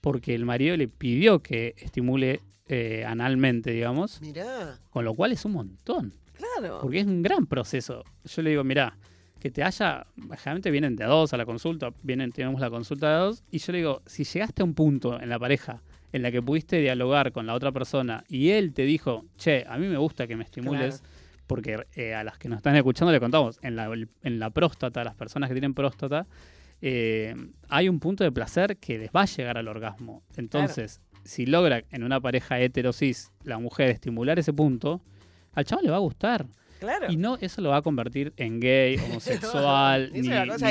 porque 0.00 0.34
el 0.34 0.44
marido 0.44 0.76
le 0.76 0.88
pidió 0.88 1.40
que 1.40 1.74
estimule 1.78 2.40
eh, 2.68 3.04
analmente, 3.06 3.70
digamos, 3.72 4.20
mirá, 4.22 4.78
con 4.90 5.04
lo 5.04 5.14
cual 5.14 5.32
es 5.32 5.44
un 5.44 5.52
montón, 5.52 6.14
claro. 6.32 6.78
porque 6.80 7.00
es 7.00 7.06
un 7.06 7.22
gran 7.22 7.46
proceso. 7.46 8.02
Yo 8.24 8.40
le 8.42 8.50
digo, 8.50 8.64
mirá, 8.64 8.96
que 9.38 9.50
te 9.50 9.62
haya, 9.62 10.06
generalmente 10.16 10.70
vienen 10.70 10.96
de 10.96 11.04
a 11.04 11.08
dos 11.08 11.34
a 11.34 11.36
la 11.36 11.44
consulta, 11.44 11.90
vienen, 12.02 12.32
tenemos 12.32 12.58
la 12.62 12.70
consulta 12.70 13.08
de 13.10 13.14
a 13.14 13.18
dos, 13.18 13.44
y 13.50 13.58
yo 13.58 13.72
le 13.72 13.78
digo, 13.78 14.02
si 14.06 14.24
llegaste 14.24 14.62
a 14.62 14.64
un 14.64 14.72
punto 14.74 15.20
en 15.20 15.28
la 15.28 15.38
pareja 15.38 15.82
en 16.14 16.22
la 16.22 16.30
que 16.30 16.40
pudiste 16.40 16.80
dialogar 16.80 17.32
con 17.32 17.44
la 17.44 17.54
otra 17.54 17.72
persona 17.72 18.22
y 18.28 18.50
él 18.50 18.72
te 18.72 18.82
dijo, 18.82 19.24
che, 19.36 19.64
a 19.68 19.76
mí 19.78 19.88
me 19.88 19.96
gusta 19.96 20.28
que 20.28 20.36
me 20.36 20.44
estimules, 20.44 21.02
porque 21.48 21.86
eh, 21.96 22.14
a 22.14 22.22
las 22.22 22.38
que 22.38 22.48
nos 22.48 22.58
están 22.58 22.76
escuchando 22.76 23.10
le 23.10 23.18
contamos, 23.18 23.58
en 23.62 23.74
la, 23.74 23.92
en 23.92 24.38
la 24.38 24.50
próstata, 24.50 25.02
las 25.02 25.16
personas 25.16 25.48
que 25.48 25.54
tienen 25.54 25.74
próstata, 25.74 26.28
eh, 26.80 27.34
hay 27.68 27.88
un 27.88 27.98
punto 27.98 28.22
de 28.22 28.30
placer 28.30 28.76
que 28.76 28.96
les 28.96 29.10
va 29.10 29.22
a 29.22 29.24
llegar 29.24 29.58
al 29.58 29.66
orgasmo. 29.66 30.22
Entonces, 30.36 31.00
si 31.24 31.46
logra 31.46 31.82
en 31.90 32.04
una 32.04 32.20
pareja 32.20 32.60
heterosis 32.60 33.32
la 33.42 33.58
mujer 33.58 33.90
estimular 33.90 34.38
ese 34.38 34.52
punto, 34.52 35.02
al 35.52 35.64
chavo 35.64 35.82
le 35.82 35.90
va 35.90 35.96
a 35.96 36.00
gustar. 36.00 36.46
Claro. 36.84 37.10
Y 37.12 37.16
no 37.16 37.36
eso 37.40 37.60
lo 37.60 37.70
va 37.70 37.78
a 37.78 37.82
convertir 37.82 38.32
en 38.36 38.60
gay, 38.60 38.96
homosexual, 39.04 40.10
ni, 40.12 40.22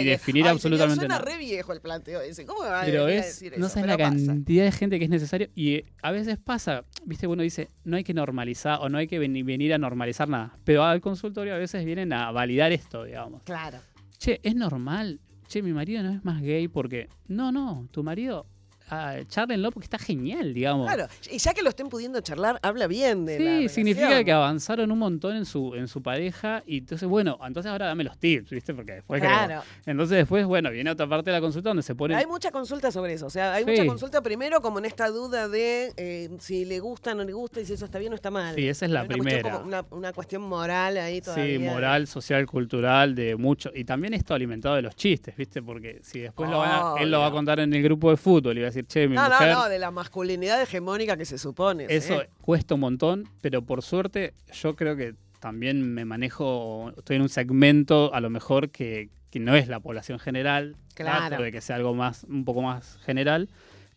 definir 0.03 0.47
absolutamente 0.47 0.95
señor, 0.95 1.09
nada. 1.09 1.21
Suena 1.21 1.37
re 1.37 1.37
viejo 1.43 1.73
el 1.73 1.81
planteo 1.81 2.21
ese. 2.21 2.45
¿Cómo 2.45 2.63
me 2.63 2.69
va 2.69 2.81
a 2.81 2.85
Pero 2.85 3.05
venir 3.05 3.21
a 3.21 3.25
es, 3.25 3.39
decir 3.39 3.53
no 3.57 3.65
eso? 3.67 3.73
sabes 3.75 3.87
la 3.89 3.97
pasa. 3.97 4.25
cantidad 4.25 4.63
de 4.65 4.71
gente 4.71 4.97
que 4.99 5.05
es 5.05 5.09
necesario. 5.11 5.49
Y 5.55 5.73
eh, 5.75 5.85
a 6.01 6.11
veces 6.11 6.37
pasa, 6.37 6.85
viste, 7.05 7.27
uno 7.27 7.43
dice, 7.43 7.69
no 7.83 7.97
hay 7.97 8.03
que 8.03 8.13
normalizar 8.13 8.79
o 8.81 8.89
no 8.89 8.97
hay 8.97 9.07
que 9.07 9.19
veni- 9.19 9.43
venir 9.43 9.73
a 9.73 9.77
normalizar 9.77 10.27
nada. 10.29 10.57
Pero 10.63 10.83
al 10.83 11.01
consultorio 11.01 11.55
a 11.55 11.57
veces 11.57 11.85
vienen 11.85 12.13
a 12.13 12.31
validar 12.31 12.71
esto, 12.71 13.03
digamos. 13.03 13.43
Claro. 13.43 13.79
Che, 14.17 14.39
es 14.43 14.55
normal. 14.55 15.19
Che, 15.47 15.61
mi 15.61 15.73
marido 15.73 16.01
no 16.03 16.11
es 16.11 16.23
más 16.23 16.41
gay 16.41 16.67
porque. 16.67 17.09
No, 17.27 17.51
no, 17.51 17.87
tu 17.91 18.03
marido. 18.03 18.45
Ah, 18.89 19.17
charlenlo 19.27 19.71
porque 19.71 19.85
está 19.85 19.97
genial, 19.97 20.53
digamos. 20.53 20.85
Claro, 20.93 21.07
y 21.31 21.37
ya 21.37 21.53
que 21.53 21.61
lo 21.63 21.69
estén 21.69 21.89
pudiendo 21.89 22.19
charlar, 22.21 22.59
habla 22.61 22.85
bien 22.87 23.25
de 23.25 23.33
la 23.33 23.37
Sí, 23.39 23.45
relación. 23.45 23.69
significa 23.69 24.23
que 24.23 24.31
avanzaron 24.31 24.91
un 24.91 24.99
montón 24.99 25.35
en 25.35 25.45
su, 25.45 25.73
en 25.73 25.87
su 25.87 26.01
pareja 26.03 26.61
y 26.67 26.79
entonces, 26.79 27.07
bueno, 27.07 27.39
entonces 27.45 27.71
ahora 27.71 27.87
dame 27.87 28.03
los 28.03 28.17
tips, 28.17 28.51
¿viste? 28.51 28.73
Porque 28.73 28.93
después 28.93 29.21
Claro. 29.21 29.61
Entonces 29.85 30.17
después, 30.17 30.45
bueno, 30.45 30.69
viene 30.69 30.91
otra 30.91 31.07
parte 31.07 31.29
de 31.31 31.37
la 31.37 31.41
consulta 31.41 31.69
donde 31.69 31.81
se 31.83 31.95
pone... 31.95 32.15
Hay 32.15 32.25
mucha 32.27 32.51
consulta 32.51 32.91
sobre 32.91 33.13
eso. 33.13 33.25
O 33.25 33.29
sea, 33.29 33.53
hay 33.53 33.63
Sí. 33.63 33.71
mucha 33.71 33.85
consulta 33.85 34.21
primero 34.21 34.61
como 34.61 34.79
en 34.79 34.85
esta 34.85 35.07
duda 35.09 35.47
de 35.47 35.93
eh, 35.97 36.29
si 36.39 36.65
le 36.65 36.79
gusta 36.79 37.13
o 37.13 37.15
no 37.15 37.23
le 37.23 37.33
gusta 37.33 37.61
y 37.61 37.65
si 37.65 37.73
eso 37.73 37.85
está 37.85 37.99
bien 37.99 38.11
o 38.11 38.15
está 38.15 38.29
mal. 38.31 38.53
Sí, 38.55 38.67
esa 38.67 38.85
es 38.85 38.91
la 38.91 39.01
Hay 39.01 39.05
una 39.07 39.15
cuestión 39.17 39.39
primera. 39.41 39.55
como 39.57 39.67
Una, 39.67 39.85
una 39.91 40.13
cuestión 40.13 40.41
moral 40.43 40.97
ahí 40.97 41.21
todavía. 41.21 41.57
Sí, 41.57 41.63
moral, 41.63 42.05
social, 42.07 42.45
cultural, 42.45 43.15
de 43.15 43.35
mucho. 43.37 43.71
Y 43.73 43.85
también 43.85 44.13
esto 44.13 44.33
alimentado 44.33 44.75
de 44.75 44.81
los 44.83 44.95
chistes, 44.95 45.35
¿viste? 45.35 45.61
Porque 45.63 45.99
si 46.03 46.19
después 46.19 46.49
lo 46.49 46.59
van 46.59 46.69
a- 46.71 47.01
él 47.01 47.09
lo 47.09 47.19
va 47.21 47.27
a 47.27 47.31
contar 47.31 47.59
en 47.59 47.73
el 47.73 47.81
grupo 47.81 48.09
de 48.11 48.17
fútbol 48.17 48.57
y 48.57 48.61
va 48.61 48.67
a 48.67 48.71
decir, 48.73 48.85
che, 48.87 49.07
mi 49.07 49.15
No, 49.15 49.23
mujer... 49.29 49.49
no, 49.49 49.63
no, 49.63 49.69
de 49.69 49.79
la 49.79 49.91
masculinidad 49.91 50.61
hegemónica 50.61 51.17
que 51.17 51.25
se 51.25 51.37
supone. 51.37 51.85
Eso 51.89 52.19
¿sí? 52.19 52.27
cuesta 52.41 52.75
un 52.75 52.81
montón, 52.81 53.29
pero 53.41 53.61
por 53.63 53.81
suerte 53.81 54.33
yo 54.51 54.75
creo 54.75 54.95
que 54.95 55.15
también 55.39 55.93
me 55.93 56.05
manejo, 56.05 56.93
estoy 56.97 57.17
en 57.17 57.21
un 57.23 57.29
segmento 57.29 58.13
a 58.13 58.21
lo 58.21 58.29
mejor 58.29 58.69
que, 58.69 59.09
que 59.29 59.39
no 59.39 59.55
es 59.55 59.67
la 59.67 59.79
población 59.79 60.19
general, 60.19 60.75
Claro. 60.95 61.27
trato 61.27 61.43
de 61.43 61.51
que 61.51 61.59
sea 61.61 61.75
algo 61.75 61.93
más, 61.95 62.23
un 62.25 62.45
poco 62.45 62.61
más 62.61 62.97
general, 63.03 63.49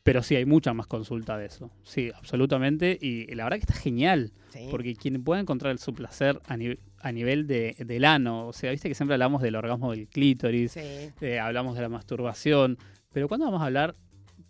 pero 0.03 0.23
sí 0.23 0.35
hay 0.37 0.45
mucha 0.47 0.73
más 0.73 0.87
consulta 0.87 1.37
de 1.37 1.47
eso, 1.47 1.71
sí, 1.85 2.11
absolutamente, 2.15 2.97
y 3.01 3.27
la 3.35 3.45
verdad 3.45 3.57
que 3.59 3.63
está 3.63 3.75
genial, 3.75 4.33
Sí. 4.51 4.69
porque 4.71 4.95
quien 4.95 5.23
pueda 5.25 5.41
encontrar 5.41 5.77
su 5.79 5.93
placer 5.95 6.41
a, 6.47 6.57
ni- 6.57 6.79
a 7.01 7.13
nivel 7.13 7.47
de, 7.47 7.77
del 7.79 8.05
ano, 8.05 8.47
o 8.47 8.53
sea, 8.53 8.71
viste 8.71 8.89
que 8.89 8.95
siempre 8.95 9.15
hablamos 9.15 9.43
del 9.43 9.57
orgasmo 9.57 9.91
del 9.93 10.09
clítoris, 10.09 10.73
Sí. 10.73 10.81
eh, 11.21 11.39
hablamos 11.41 11.75
de 11.77 11.83
la 11.83 11.89
masturbación, 11.89 12.79
pero 13.13 13.29
¿cuándo 13.29 13.47
vamos 13.47 13.63
a 13.63 13.67
hablar 13.67 13.95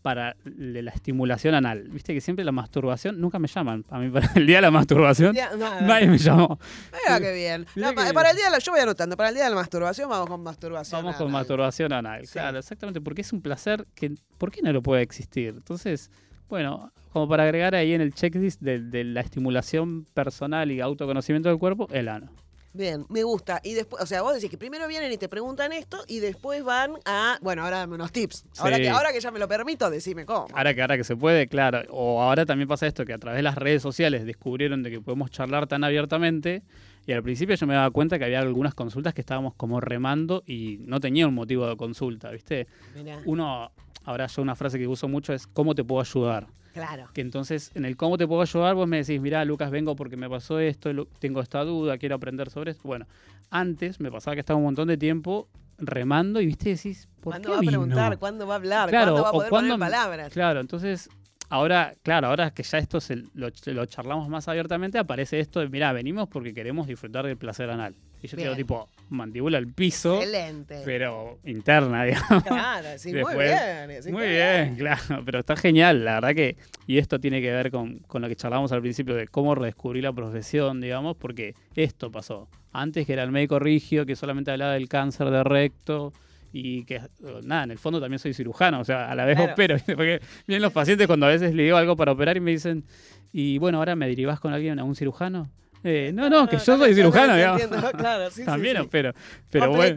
para 0.07 0.37
la 0.45 0.93
estimulación 0.93 1.57
anal? 1.57 1.89
Viste 1.89 2.15
que 2.15 2.21
siempre 2.21 2.45
la 2.45 2.53
masturbación, 2.53 3.21
nunca 3.21 3.41
me 3.41 3.49
llaman. 3.49 3.85
A 3.91 3.99
mí 3.99 4.09
para 4.13 4.31
el 4.37 4.47
día 4.47 4.59
de 4.59 4.63
la 4.63 4.71
masturbación, 4.71 5.35
nadie 5.59 6.07
me 6.07 6.17
llamó. 6.17 6.61
Mira 6.93 7.19
qué 7.19 7.33
bien. 7.35 7.67
No, 7.75 7.89
qué 7.89 7.97
para 7.97 8.13
bien. 8.13 8.27
el 8.31 8.37
día 8.37 8.45
de 8.45 8.51
la, 8.53 8.59
yo 8.61 8.71
voy 8.71 8.81
anotando, 8.83 9.17
para 9.17 9.31
el 9.31 9.35
día 9.35 9.43
de 9.43 9.51
la 9.51 9.57
masturbación 9.57 10.09
vamos 10.09 10.29
con 10.29 10.45
masturbación. 10.45 11.03
Vamos 11.03 11.17
con 11.17 11.33
masturbación 11.33 11.93
anal. 11.93 12.25
Sí. 12.25 12.35
Claro, 12.35 12.57
exactamente, 12.57 13.01
porque 13.01 13.23
es 13.23 13.33
un 13.33 13.43
placer 13.43 13.85
que, 13.97 14.15
¿por 14.39 14.53
qué 14.53 14.63
no 14.63 14.73
lo 14.73 14.81
puede 14.81 15.03
existir? 15.03 15.55
Entonces, 15.57 16.09
Bueno, 16.49 16.93
como 17.13 17.27
para 17.29 17.43
agregar 17.43 17.75
ahí 17.75 17.93
en 17.93 18.01
el 18.01 18.15
checklist 18.15 18.61
de, 18.61 18.79
de 18.79 19.03
la 19.03 19.23
estimulación 19.23 20.05
personal 20.15 20.71
y 20.71 20.81
autoconocimiento 20.81 21.49
del 21.49 21.59
cuerpo, 21.59 21.89
el 21.91 22.07
ano. 22.07 22.31
Bien, 22.77 23.07
me 23.09 23.23
gusta. 23.23 23.61
Y 23.65 23.73
después, 23.75 24.03
o 24.03 24.07
sea, 24.07 24.21
vos 24.23 24.35
decís 24.35 24.51
que 24.51 24.59
primero 24.59 24.87
vienen 24.87 25.11
y 25.11 25.17
te 25.17 25.29
preguntan 25.29 25.73
esto 25.73 26.05
y 26.07 26.21
después 26.21 26.63
van 26.63 26.93
a, 27.07 27.39
bueno, 27.41 27.65
ahora 27.65 27.79
dame 27.79 27.95
unos 27.95 28.13
tips. 28.13 28.45
Ahora, 28.59 28.77
Sí. 28.77 28.83
que, 28.83 28.89
ahora 28.91 29.13
que 29.13 29.21
ya 29.21 29.31
me 29.31 29.39
lo 29.39 29.49
permito, 29.49 29.89
decime 29.89 30.27
cómo. 30.27 30.47
Ahora 30.53 30.75
que 30.75 30.83
ahora 30.83 30.97
que 30.97 31.05
se 31.05 31.17
puede, 31.17 31.47
claro. 31.49 31.81
O 31.91 32.21
ahora 32.21 32.45
también 32.45 32.69
pasa 32.69 32.87
esto, 32.87 33.05
que 33.07 33.15
a 33.15 33.19
través 33.19 33.39
de 33.39 33.43
las 33.43 33.55
redes 33.55 33.81
sociales 33.83 34.27
descubrieron 34.27 34.83
de 34.83 34.91
que 34.91 35.01
podemos 35.01 35.31
charlar 35.31 35.67
tan 35.67 35.85
abiertamente. 35.85 36.63
Y 37.07 37.13
al 37.13 37.23
principio 37.23 37.55
yo 37.55 37.67
me 37.67 37.75
daba 37.75 37.91
cuenta 37.93 38.19
que 38.19 38.25
había 38.27 38.41
algunas 38.41 38.75
consultas 38.75 39.15
que 39.15 39.21
estábamos 39.23 39.55
como 39.55 39.81
remando 39.81 40.43
y 40.47 40.79
no 40.81 41.01
tenía 41.01 41.27
un 41.29 41.35
motivo 41.35 41.67
de 41.69 41.77
consulta, 41.77 42.31
¿viste? 42.31 42.67
Mirá, 42.95 43.21
Uno, 43.25 43.71
ahora 44.05 44.27
yo 44.27 44.43
una 44.43 44.55
frase 44.57 44.79
que 44.79 44.87
uso 44.87 45.09
mucho 45.09 45.33
es 45.33 45.47
¿cómo 45.47 45.75
te 45.75 45.85
puedo 45.85 46.01
ayudar? 46.01 46.47
Claro. 46.77 47.09
Que 47.13 47.21
entonces 47.23 47.71
en 47.75 47.85
el 47.85 47.97
cómo 47.97 48.17
te 48.19 48.27
puedo 48.27 48.43
ayudar 48.43 48.75
vos 48.75 48.87
me 48.87 48.99
decís, 48.99 49.21
mirá 49.21 49.45
Lucas, 49.45 49.71
vengo 49.71 49.97
porque 49.97 50.17
me 50.17 50.29
pasó 50.29 50.61
esto, 50.61 50.91
tengo 51.19 51.41
esta 51.41 51.65
duda, 51.65 51.99
quiero 51.99 52.15
aprender 52.17 52.51
sobre 52.51 52.71
esto. 52.73 52.83
Bueno, 52.85 53.07
antes 53.51 53.99
me 54.01 54.11
pasaba 54.11 54.35
que 54.35 54.41
estaba 54.41 54.59
un 54.59 54.65
montón 54.65 54.89
de 54.89 54.97
tiempo 54.97 55.49
remando 55.79 56.41
y 56.41 56.47
viste 56.47 56.71
decís, 56.71 57.09
¿por 57.21 57.33
¿Cuándo 57.33 57.49
qué 57.49 57.55
va 57.55 57.59
a 57.61 57.63
preguntar? 57.65 58.19
¿Cuándo 58.19 58.47
va 58.47 58.55
a 58.55 58.57
hablar? 58.57 58.89
Claro, 58.89 59.13
¿Cuándo 59.13 59.23
va 59.23 59.29
a 59.29 59.33
poder 59.33 59.51
cuándo- 59.51 59.75
poner 59.75 59.91
palabras? 59.91 60.33
Claro, 60.33 60.61
entonces 60.61 61.09
ahora, 61.49 61.95
claro, 62.03 62.29
ahora 62.29 62.51
que 62.53 62.63
ya 62.63 62.79
esto 62.79 63.01
se 63.01 63.17
lo, 63.35 63.49
lo 63.67 63.87
charlamos 63.87 64.29
más 64.29 64.49
abiertamente, 64.49 64.99
aparece 64.99 65.41
esto 65.41 65.61
de, 65.61 65.69
mirá, 65.69 65.93
venimos 65.93 66.29
porque 66.29 66.53
queremos 66.55 66.87
disfrutar 66.87 67.27
del 67.27 67.37
placer 67.37 67.71
anal. 67.71 67.95
Y 68.23 68.29
yo 68.29 68.37
te 68.37 68.43
digo, 68.43 68.55
Bien. 68.55 68.67
tipo, 68.67 68.89
mandíbula 69.09 69.59
al 69.59 69.67
piso, 69.69 70.17
Excelente. 70.23 70.83
pero 70.85 71.39
interna, 71.45 72.05
digamos. 72.07 72.43
Claro, 72.45 72.89
sí, 72.99 73.13
muy 73.15 73.35
bien. 73.35 74.03
sí, 74.03 74.13
Muy 74.13 74.27
bien, 74.29 74.75
claro, 74.77 75.23
pero 75.25 75.41
está 75.41 75.57
genial, 75.57 76.05
la 76.05 76.15
verdad 76.15 76.35
que, 76.35 76.57
y 76.87 76.99
esto 76.99 77.19
tiene 77.21 77.41
que 77.41 77.51
ver 77.53 77.71
con, 77.71 77.99
con 78.01 78.23
lo 78.23 78.29
que 78.29 78.37
charlamos 78.37 78.73
al 78.73 78.81
principio 78.81 79.15
de 79.15 79.29
cómo 79.29 79.55
redescubrir 79.55 80.05
la 80.05 80.13
profesión, 80.13 80.81
digamos, 80.81 81.17
porque 81.17 81.55
esto 81.75 82.11
pasó. 82.11 82.49
Antes 82.73 83.07
que 83.07 83.13
era 83.15 83.23
el 83.23 83.31
médico 83.33 83.59
rígido 83.59 84.05
que 84.07 84.17
solamente 84.17 84.51
hablaba 84.51 84.73
del 84.75 84.89
cáncer 84.89 85.31
de 85.31 85.43
recto 85.45 86.13
y 86.53 86.85
que, 86.85 87.01
nada, 87.45 87.65
en 87.65 87.71
el 87.71 87.79
fondo 87.79 88.01
también 88.01 88.19
soy 88.19 88.35
cirujano, 88.35 88.81
o 88.81 88.85
sea, 88.85 89.11
a 89.11 89.15
la 89.15 89.25
vez 89.25 89.37
Claro. 89.37 89.53
opero, 89.53 89.77
porque 89.97 90.21
vienen 90.47 90.63
los 90.63 90.73
pacientes 90.73 91.07
cuando 91.07 91.27
a 91.27 91.31
veces 91.31 91.55
le 91.55 91.63
digo 91.65 91.77
algo 91.77 91.97
para 91.97 92.13
operar 92.13 92.37
y 92.37 92.41
me 92.41 92.51
dicen, 92.51 92.85
y 93.33 93.59
bueno, 93.59 93.79
ahora 93.79 93.95
me 93.97 94.07
derivás 94.09 94.41
con 94.41 94.53
alguien 94.53 94.79
a 94.79 94.85
un 94.85 94.95
cirujano. 94.97 95.51
Eh, 95.89 96.11
no, 96.13 96.29
no, 96.29 96.49
que 96.49 96.57
yo 96.59 96.77
soy 96.77 96.95
cirujano, 96.95 97.37
digamos. 97.37 97.63
entiendo, 97.63 97.91
Claro, 97.93 98.29
sí, 98.31 98.37
sí, 98.41 98.45
También 98.45 98.77
sí. 98.77 98.83
opero, 98.83 99.13
pero 99.51 99.71
bueno. 99.71 99.97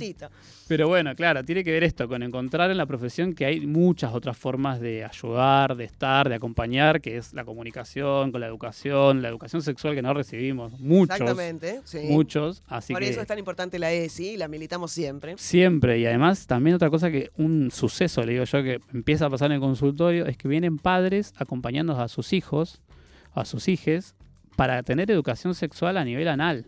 Pero 0.67 0.87
bueno, 0.87 1.15
claro, 1.15 1.43
tiene 1.43 1.63
que 1.63 1.71
ver 1.71 1.83
esto 1.83 2.07
con 2.07 2.21
encontrar 2.21 2.69
en 2.69 2.77
la 2.77 2.85
profesión 2.85 3.33
que 3.33 3.43
hay 3.43 3.61
muchas 3.65 4.13
otras 4.13 4.37
formas 4.37 4.79
de 4.79 5.03
ayudar, 5.03 5.75
de 5.75 5.83
estar, 5.85 6.29
de 6.29 6.35
acompañar, 6.35 7.01
que 7.01 7.17
es 7.17 7.33
la 7.33 7.43
comunicación, 7.43 8.31
con 8.31 8.39
la 8.39 8.45
educación, 8.45 9.23
la 9.23 9.29
educación 9.29 9.63
sexual 9.63 9.95
que 9.95 10.03
no 10.03 10.13
recibimos, 10.13 10.79
muchos, 10.79 11.19
Exactamente, 11.19 11.81
sí. 11.85 12.01
muchos, 12.03 12.61
así 12.67 12.93
Por 12.93 13.01
que 13.01 13.09
eso 13.09 13.19
es 13.19 13.25
tan 13.25 13.39
importante 13.39 13.79
la 13.79 13.91
ESI, 13.91 14.37
la 14.37 14.47
militamos 14.47 14.91
siempre. 14.91 15.33
siempre 15.39 15.97
y 15.97 16.05
además 16.05 16.45
también 16.45 16.75
otra 16.75 16.91
cosa 16.91 17.09
que 17.09 17.31
un 17.35 17.71
suceso, 17.71 18.23
le 18.23 18.33
digo 18.33 18.43
yo, 18.43 18.61
que 18.61 18.79
empieza 18.93 19.25
a 19.25 19.29
pasar 19.31 19.47
en 19.47 19.53
el 19.55 19.61
consultorio 19.61 20.27
es 20.27 20.37
que 20.37 20.47
vienen 20.47 20.77
padres 20.77 21.33
acompañando 21.37 21.99
a 21.99 22.07
sus 22.09 22.31
hijos, 22.31 22.79
a 23.33 23.43
sus 23.43 23.67
hijes, 23.69 24.13
para 24.59 24.83
tener 24.83 25.09
educación 25.09 25.55
sexual 25.55 25.95
a 25.95 26.03
nivel 26.03 26.27
anal. 26.27 26.65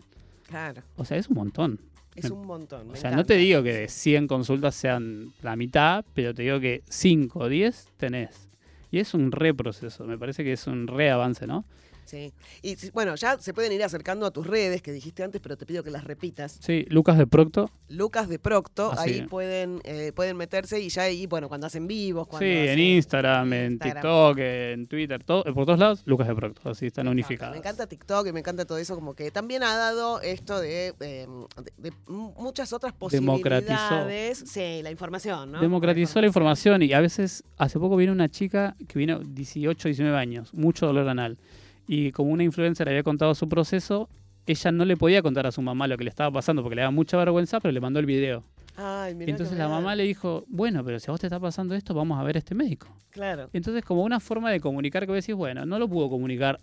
Claro, 0.48 0.82
O 0.96 1.04
sea, 1.04 1.18
es 1.18 1.28
un 1.28 1.36
montón. 1.36 1.78
es 2.14 2.30
un 2.30 2.46
montón. 2.46 2.86
me 2.86 2.94
O 2.94 2.96
sea, 2.96 3.10
no 3.10 3.24
te 3.24 3.36
digo 3.36 3.62
que 3.62 3.74
de 3.74 3.88
100 3.88 4.28
consultas 4.28 4.74
sean 4.74 5.34
la 5.42 5.56
mitad, 5.56 6.02
pero 6.14 6.32
te 6.32 6.42
digo 6.42 6.58
que 6.58 6.82
5 6.88 7.38
o 7.38 7.48
10 7.50 7.88
tenés. 7.98 8.48
Y 8.90 8.98
es 8.98 9.12
un 9.12 9.30
re 9.30 9.52
proceso, 9.52 10.04
me 10.04 10.16
parece 10.16 10.42
que 10.42 10.54
es 10.54 10.66
un 10.66 10.86
re 10.86 11.10
avance, 11.10 11.46
¿no? 11.46 11.66
Sí. 12.12 12.30
Y 12.60 12.76
bueno, 12.90 13.14
ya 13.14 13.38
se 13.38 13.54
pueden 13.54 13.72
ir 13.72 13.82
acercando 13.82 14.26
a 14.26 14.30
tus 14.30 14.46
redes 14.46 14.82
que 14.82 14.92
dijiste 14.92 15.22
antes, 15.24 15.40
pero 15.40 15.56
te 15.56 15.64
pido 15.64 15.82
que 15.82 15.90
las 15.90 16.04
repitas. 16.04 16.58
Sí, 16.60 16.84
Lucas 16.90 17.16
de 17.16 17.26
Procto. 17.26 17.70
Lucas 17.88 18.28
de 18.28 18.38
Procto, 18.38 18.92
Así 18.92 19.10
ahí 19.14 19.18
es. 19.20 19.28
pueden, 19.28 19.80
eh, 19.84 20.12
pueden 20.14 20.36
meterse 20.36 20.78
y 20.78 20.90
ya 20.90 21.02
ahí, 21.04 21.26
bueno, 21.26 21.48
cuando 21.48 21.66
hacen 21.68 21.86
vivos, 21.86 22.26
cuando 22.28 22.44
Sí, 22.46 22.52
en 22.68 22.78
Instagram, 22.78 23.50
en 23.54 23.72
Instagram. 23.72 24.02
TikTok, 24.02 24.38
en 24.38 24.86
Twitter, 24.88 25.24
todo, 25.24 25.42
por 25.54 25.64
todos 25.64 25.78
lados, 25.78 26.02
Lucas 26.04 26.28
de 26.28 26.34
Procto, 26.34 26.68
así 26.68 26.84
están 26.86 27.06
Me 27.06 27.12
encanta, 27.12 27.26
unificados. 27.26 27.52
Me 27.54 27.58
encanta 27.58 27.86
TikTok 27.86 28.26
y 28.26 28.32
me 28.32 28.40
encanta 28.40 28.66
todo 28.66 28.76
eso, 28.76 28.94
como 28.94 29.14
que 29.14 29.30
también 29.30 29.62
ha 29.62 29.74
dado 29.74 30.20
esto 30.20 30.60
de, 30.60 30.88
eh, 30.88 30.94
de- 31.00 31.26
de 31.78 31.92
muchas 32.08 32.74
otras 32.74 32.92
Democratizó. 33.10 33.72
posibilidades. 33.72 34.44
Sí, 34.46 34.80
la 34.82 34.90
información, 34.90 35.52
¿no? 35.52 35.60
Democratizó 35.62 36.20
la 36.20 36.26
información 36.26 36.82
y 36.82 36.92
a 36.92 37.00
veces, 37.00 37.42
hace 37.56 37.78
poco 37.78 37.96
vino 37.96 38.12
una 38.12 38.28
chica 38.28 38.76
que 38.86 38.98
vino 38.98 39.20
18, 39.20 39.88
19 39.88 40.18
años, 40.18 40.52
mucho 40.52 40.84
dolor 40.86 41.08
anal. 41.08 41.38
Y 41.86 42.12
como 42.12 42.30
una 42.30 42.44
influencer 42.44 42.88
había 42.88 43.02
contado 43.02 43.34
su 43.34 43.48
proceso, 43.48 44.08
ella 44.46 44.72
no 44.72 44.84
le 44.84 44.96
podía 44.96 45.22
contar 45.22 45.46
a 45.46 45.52
su 45.52 45.62
mamá 45.62 45.86
lo 45.86 45.96
que 45.96 46.04
le 46.04 46.10
estaba 46.10 46.30
pasando 46.30 46.62
porque 46.62 46.76
le 46.76 46.82
daba 46.82 46.90
mucha 46.90 47.16
vergüenza, 47.16 47.60
pero 47.60 47.72
le 47.72 47.80
mandó 47.80 48.00
el 48.00 48.06
video. 48.06 48.44
Ay, 48.74 49.14
mirá 49.14 49.30
Entonces 49.30 49.58
la 49.58 49.68
mamá 49.68 49.94
le 49.94 50.04
dijo, 50.04 50.44
bueno, 50.48 50.82
pero 50.82 50.98
si 50.98 51.10
a 51.10 51.12
vos 51.12 51.20
te 51.20 51.26
está 51.26 51.38
pasando 51.38 51.74
esto, 51.74 51.92
vamos 51.92 52.18
a 52.18 52.22
ver 52.22 52.36
a 52.36 52.38
este 52.38 52.54
médico. 52.54 52.88
Claro. 53.10 53.50
Entonces 53.52 53.84
como 53.84 54.02
una 54.02 54.18
forma 54.18 54.50
de 54.50 54.60
comunicar 54.60 55.02
que 55.02 55.12
vos 55.12 55.16
decís, 55.16 55.34
bueno, 55.34 55.66
no 55.66 55.78
lo 55.78 55.88
pudo 55.88 56.08
comunicar 56.08 56.58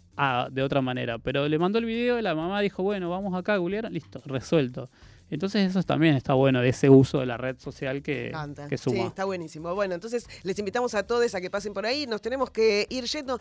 de 0.51 0.63
otra 0.63 0.81
manera, 0.81 1.19
pero 1.19 1.47
le 1.47 1.59
mandó 1.59 1.77
el 1.77 1.85
video 1.85 2.17
y 2.17 2.23
la 2.23 2.33
mamá 2.33 2.61
dijo, 2.61 2.81
bueno, 2.81 3.09
vamos 3.09 3.35
acá 3.35 3.53
a 3.53 3.57
googlear, 3.57 3.91
listo, 3.91 4.21
resuelto. 4.25 4.89
Entonces 5.29 5.69
eso 5.69 5.83
también 5.83 6.15
está 6.15 6.33
bueno 6.33 6.61
de 6.61 6.69
ese 6.69 6.89
uso 6.89 7.19
de 7.19 7.25
la 7.25 7.37
red 7.37 7.57
social 7.59 8.01
que, 8.01 8.31
que 8.67 8.77
Sí, 8.77 8.83
suma. 8.85 9.07
está 9.07 9.25
buenísimo. 9.25 9.73
Bueno, 9.75 9.93
entonces 9.95 10.27
les 10.43 10.57
invitamos 10.57 10.95
a 10.95 11.03
todos 11.03 11.35
a 11.35 11.41
que 11.41 11.49
pasen 11.49 11.73
por 11.73 11.85
ahí. 11.85 12.07
Nos 12.07 12.21
tenemos 12.21 12.49
que 12.49 12.87
ir 12.89 13.03
yendo. 13.05 13.39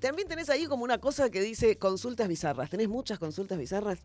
También 0.00 0.26
tenés 0.28 0.50
ahí 0.50 0.66
como 0.66 0.84
una 0.84 0.98
cosa 0.98 1.30
que 1.30 1.40
dice 1.40 1.76
consultas 1.76 2.26
bizarras. 2.28 2.70
¿Tenés 2.70 2.88
muchas 2.88 3.18
consultas 3.18 3.58
bizarras? 3.58 3.98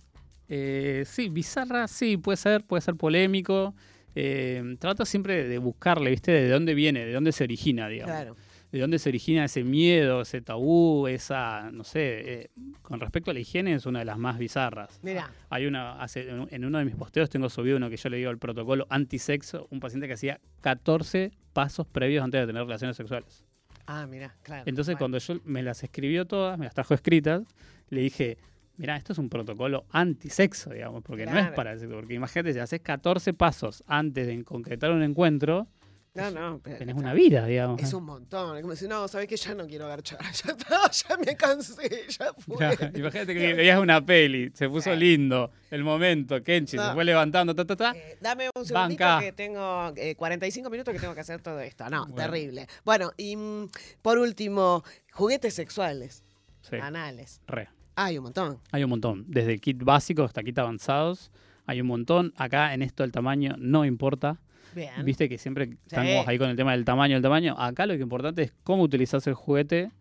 Eh, 0.50 1.06
sí, 1.08 1.30
bizarra, 1.30 1.88
sí, 1.88 2.18
puede 2.18 2.38
ser, 2.38 2.64
puede 2.66 2.82
ser 2.82 2.96
polémico. 2.96 3.74
Eh, 4.16 4.76
trato 4.80 5.06
siempre 5.06 5.48
de 5.48 5.58
buscarle, 5.58 6.12
¿viste? 6.12 6.32
De 6.32 6.50
dónde 6.50 6.76
viene, 6.76 7.06
de 7.06 7.14
dónde 7.14 7.32
se 7.32 7.44
origina, 7.44 7.88
digamos. 7.88 8.14
Claro. 8.16 8.36
De 8.78 8.82
dónde 8.82 8.98
se 8.98 9.10
origina 9.10 9.46
ese 9.46 9.64
miedo, 9.64 10.22
ese 10.22 10.42
tabú, 10.42 11.08
esa, 11.08 11.70
no 11.72 11.84
sé, 11.84 12.42
eh, 12.42 12.50
con 12.82 13.00
respecto 13.00 13.30
a 13.30 13.34
la 13.34 13.40
higiene 13.40 13.76
es 13.76 13.86
una 13.86 14.00
de 14.00 14.06
las 14.06 14.18
más 14.18 14.40
bizarras. 14.40 15.00
Mirá. 15.04 15.32
Hay 15.50 15.68
una, 15.68 16.02
hace, 16.02 16.28
en 16.30 16.66
uno 16.66 16.80
de 16.80 16.86
mis 16.86 16.96
posteos 16.96 17.30
tengo 17.30 17.50
subido 17.50 17.78
uno 17.78 17.90
que 17.90 17.98
yo 17.98 18.10
le 18.10 18.18
digo 18.18 18.32
el 18.32 18.40
protocolo 18.40 18.88
antisexo, 18.90 19.68
un 19.70 19.80
paciente 19.80 20.08
que 20.08 20.14
hacía 20.14 20.40
14 20.62 21.32
pasos 21.54 21.86
previos 21.86 22.24
antes 22.24 22.42
de 22.42 22.48
tener 22.48 22.64
relaciones 22.64 22.98
sexuales. 22.98 23.46
Ah, 23.86 24.08
mira, 24.10 24.36
claro. 24.42 24.64
Entonces 24.66 24.94
Bueno. 24.96 25.00
cuando 25.00 25.18
yo 25.20 25.36
me 25.46 25.62
las 25.62 25.84
escribió 25.84 26.26
todas, 26.26 26.58
me 26.58 26.66
las 26.66 26.74
trajo 26.74 26.96
escritas, 26.96 27.44
le 27.90 28.02
dije, 28.02 28.40
mirá, 28.78 28.98
esto 28.98 29.14
es 29.14 29.20
un 29.20 29.30
protocolo 29.30 29.86
antisexo, 29.92 30.72
digamos, 30.72 31.04
porque 31.04 31.28
no 31.28 31.38
es 31.38 31.52
para 31.52 31.74
el 31.74 31.80
sexo, 31.80 31.94
porque 31.94 32.16
imagínate, 32.16 32.54
si 32.54 32.60
haces 32.60 32.80
14 32.82 33.34
pasos 33.36 33.84
antes 33.86 34.26
de 34.26 34.44
concretar 34.44 34.92
un 34.92 35.04
encuentro, 35.04 35.68
No, 36.16 36.30
no. 36.30 36.60
pero- 36.64 36.78
tenés 36.78 36.96
una 36.96 37.12
vida, 37.14 37.46
digamos. 37.48 37.82
Es 37.82 37.92
un 37.94 38.04
montón. 38.04 38.56
Es 38.58 38.62
como 38.62 38.74
decir, 38.74 38.88
no, 38.88 39.08
¿sabes 39.08 39.28
qué? 39.28 39.36
Ya 39.36 39.56
no 39.56 39.66
quiero 39.66 39.88
garchar. 39.88 40.20
Ya 40.46 40.92
ya 40.92 41.18
me 41.18 41.36
cansé, 41.36 42.06
ya 42.08 42.32
fue. 42.38 42.56
Ya, 42.60 42.74
imagínate 42.94 43.34
que 43.34 43.54
veías 43.56 43.80
una 43.80 44.06
peli, 44.06 44.52
se 44.54 44.70
puso 44.70 44.94
lindo, 44.96 45.50
el 45.72 45.84
momento, 45.84 46.44
Kenchi 46.44 46.78
No. 46.78 46.88
se 46.90 46.94
fue 46.94 47.04
levantando, 47.04 47.56
ta, 47.56 47.66
ta, 47.66 47.76
ta. 47.76 47.92
Eh, 47.96 48.18
dame 48.22 48.50
un 48.56 48.64
segundito 48.66 49.04
Banca. 49.04 49.20
que 49.26 49.32
tengo 49.32 49.92
eh, 49.96 50.16
45 50.16 50.70
minutos 50.70 50.94
que 50.94 51.00
tengo 51.00 51.16
que 51.16 51.22
hacer 51.22 51.42
todo 51.42 51.60
esto. 51.62 51.90
No, 51.90 52.06
Bueno. 52.06 52.16
terrible. 52.16 52.68
Bueno, 52.86 53.12
y 53.18 53.36
mm, 53.36 53.70
por 54.04 54.20
último, 54.20 54.84
juguetes 55.14 55.56
sexuales, 55.56 56.24
Sí, 56.62 56.76
anales. 56.76 57.42
re. 57.48 57.70
Hay 57.96 58.18
un 58.20 58.24
montón. 58.26 58.60
Hay 58.72 58.84
un 58.84 58.90
montón, 58.92 59.26
desde 59.28 59.58
kit 59.60 59.84
básicos 59.84 60.26
hasta 60.28 60.44
kit 60.44 60.58
avanzados, 60.60 61.32
hay 61.66 61.82
un 61.82 61.88
montón. 61.88 62.34
Acá 62.38 62.74
en 62.76 62.82
esto 62.84 63.04
el 63.04 63.12
tamaño 63.12 63.56
no 63.58 63.84
importa. 63.86 64.40
Bien. 64.76 64.92
Viste 65.04 65.30
que 65.30 65.38
siempre 65.38 65.70
estamos 65.86 66.28
ahí 66.28 66.38
con 66.38 66.50
el 66.50 66.56
tema 66.56 66.72
del 66.72 66.86
tamaño, 66.86 67.16
el 67.16 67.22
tamaño. 67.22 67.56
Acá 67.58 67.86
lo 67.86 67.96
que 67.96 68.02
importante 68.02 68.44
es 68.44 68.54
cómo 68.64 68.84
utilizas 68.84 69.26
el 69.28 69.34
juguete, 69.34 69.92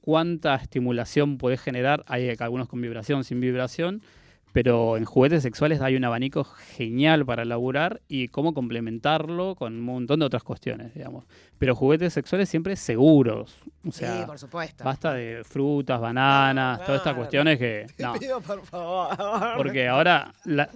cuánta 0.00 0.54
estimulación 0.56 1.38
puedes 1.38 1.60
generar. 1.60 2.04
Hay 2.06 2.34
algunos 2.38 2.68
con 2.68 2.80
vibración, 2.80 3.24
sin 3.24 3.40
vibración. 3.40 4.02
Pero 4.52 4.96
en 4.96 5.04
juguetes 5.04 5.42
sexuales 5.42 5.80
hay 5.80 5.94
un 5.96 6.04
abanico 6.04 6.42
genial 6.44 7.24
para 7.24 7.44
laburar 7.44 8.00
y 8.08 8.28
cómo 8.28 8.52
complementarlo 8.52 9.54
con 9.54 9.74
un 9.74 9.80
montón 9.82 10.20
de 10.20 10.26
otras 10.26 10.42
cuestiones, 10.42 10.92
digamos. 10.94 11.24
Pero 11.58 11.74
juguetes 11.76 12.12
sexuales 12.12 12.48
siempre 12.48 12.74
seguros. 12.74 13.54
O 13.86 13.92
sea, 13.92 14.20
sí, 14.20 14.26
por 14.26 14.38
supuesto. 14.38 14.82
basta 14.82 15.12
de 15.14 15.42
frutas, 15.44 16.00
bananas, 16.00 16.84
todas 16.84 17.00
estas 17.00 17.14
cuestiones 17.14 17.58
que... 17.58 17.86
Te 17.96 18.02
no. 18.02 18.14
pido, 18.14 18.40
por 18.40 18.64
favor. 18.64 19.16
Porque 19.56 19.86
ahora, 19.88 20.32
la, 20.44 20.68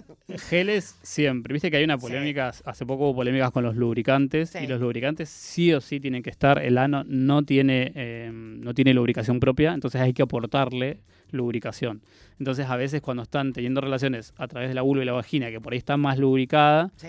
geles 0.49 0.97
siempre. 1.01 1.53
Viste 1.53 1.69
que 1.71 1.77
hay 1.77 1.83
una 1.83 1.97
Sí. 1.97 2.01
polémica, 2.01 2.51
hace 2.65 2.85
poco 2.85 3.05
hubo 3.05 3.15
polémicas 3.15 3.51
con 3.51 3.63
los 3.63 3.75
lubricantes. 3.75 4.51
Sí. 4.51 4.59
Y 4.63 4.67
los 4.67 4.79
lubricantes 4.79 5.29
sí 5.29 5.73
o 5.73 5.81
sí 5.81 5.99
tienen 5.99 6.23
que 6.23 6.29
estar. 6.29 6.61
El 6.63 6.77
ano 6.77 7.03
no 7.07 7.43
tiene, 7.43 7.91
eh, 7.95 8.29
no 8.33 8.73
tiene 8.73 8.93
lubricación 8.93 9.39
propia, 9.39 9.73
entonces 9.73 9.99
hay 10.01 10.13
que 10.13 10.21
aportarle 10.23 10.99
lubricación. 11.31 12.01
Entonces, 12.39 12.67
a 12.69 12.75
veces 12.75 13.01
cuando 13.01 13.23
están 13.23 13.53
teniendo 13.53 13.81
relaciones 13.81 14.33
a 14.37 14.47
través 14.47 14.69
de 14.69 14.75
la 14.75 14.81
vulva 14.81 15.03
y 15.03 15.05
la 15.05 15.13
vagina, 15.13 15.49
que 15.51 15.59
por 15.61 15.73
ahí 15.73 15.77
está 15.79 15.97
más 15.97 16.17
lubricada, 16.17 16.91
Sí. 16.97 17.07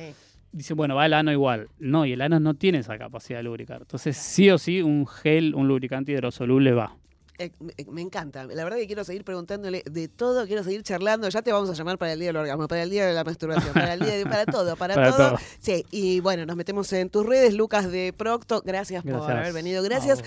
dicen, 0.52 0.76
bueno, 0.76 0.94
va 0.94 1.07
el 1.07 1.14
ano 1.14 1.33
igual. 1.33 1.68
No, 1.79 2.07
y 2.07 2.12
el 2.12 2.20
ano 2.22 2.40
no 2.40 2.55
tiene 2.55 2.79
esa 2.79 2.96
capacidad 2.98 3.38
de 3.38 3.42
lubricar. 3.44 3.83
Entonces, 3.83 4.16
sí 4.16 4.50
o 4.50 4.59
sí, 4.59 4.83
un 4.83 5.07
gel, 5.07 5.55
un 5.55 5.68
lubricante 5.68 6.12
hidrosoluble 6.12 6.72
va. 6.72 6.96
Eh, 7.38 7.50
me- 7.61 7.74
me 7.92 8.00
encanta. 8.00 8.44
La 8.44 8.64
verdad 8.64 8.79
que 8.79 8.87
quiero 8.87 9.05
seguir 9.05 9.22
preguntándole 9.22 9.83
de 9.85 10.09
todo, 10.09 10.46
quiero 10.46 10.64
seguir 10.64 10.83
charlando. 10.83 11.29
Ya 11.29 11.42
te 11.42 11.52
vamos 11.52 11.68
a 11.68 11.74
llamar 11.74 11.98
para 11.98 12.14
el 12.14 12.18
día 12.18 12.29
del 12.29 12.37
orgasmo, 12.37 12.66
para 12.66 12.83
el 12.83 12.88
día 12.88 13.05
de 13.05 13.12
la 13.12 13.24
masturbación, 13.24 13.74
para 13.74 13.92
el 13.92 14.00
día 14.00 14.16
de, 14.16 14.24
para 14.24 14.46
todo, 14.46 14.74
para, 14.76 14.94
Para 14.94 15.11
todo. 15.14 15.29
todo. 15.33 15.38
Sí, 15.61 15.85
y 15.90 16.20
bueno, 16.20 16.46
nos 16.46 16.57
metemos 16.57 16.90
en 16.94 17.11
tus 17.11 17.26
redes, 17.26 17.52
Lucas 17.52 17.92
de 17.92 18.14
Procto. 18.16 18.62
Gracias, 18.64 19.05
por 19.05 19.31
haber 19.31 19.52
venido. 19.52 19.83
Gracias 19.83 20.22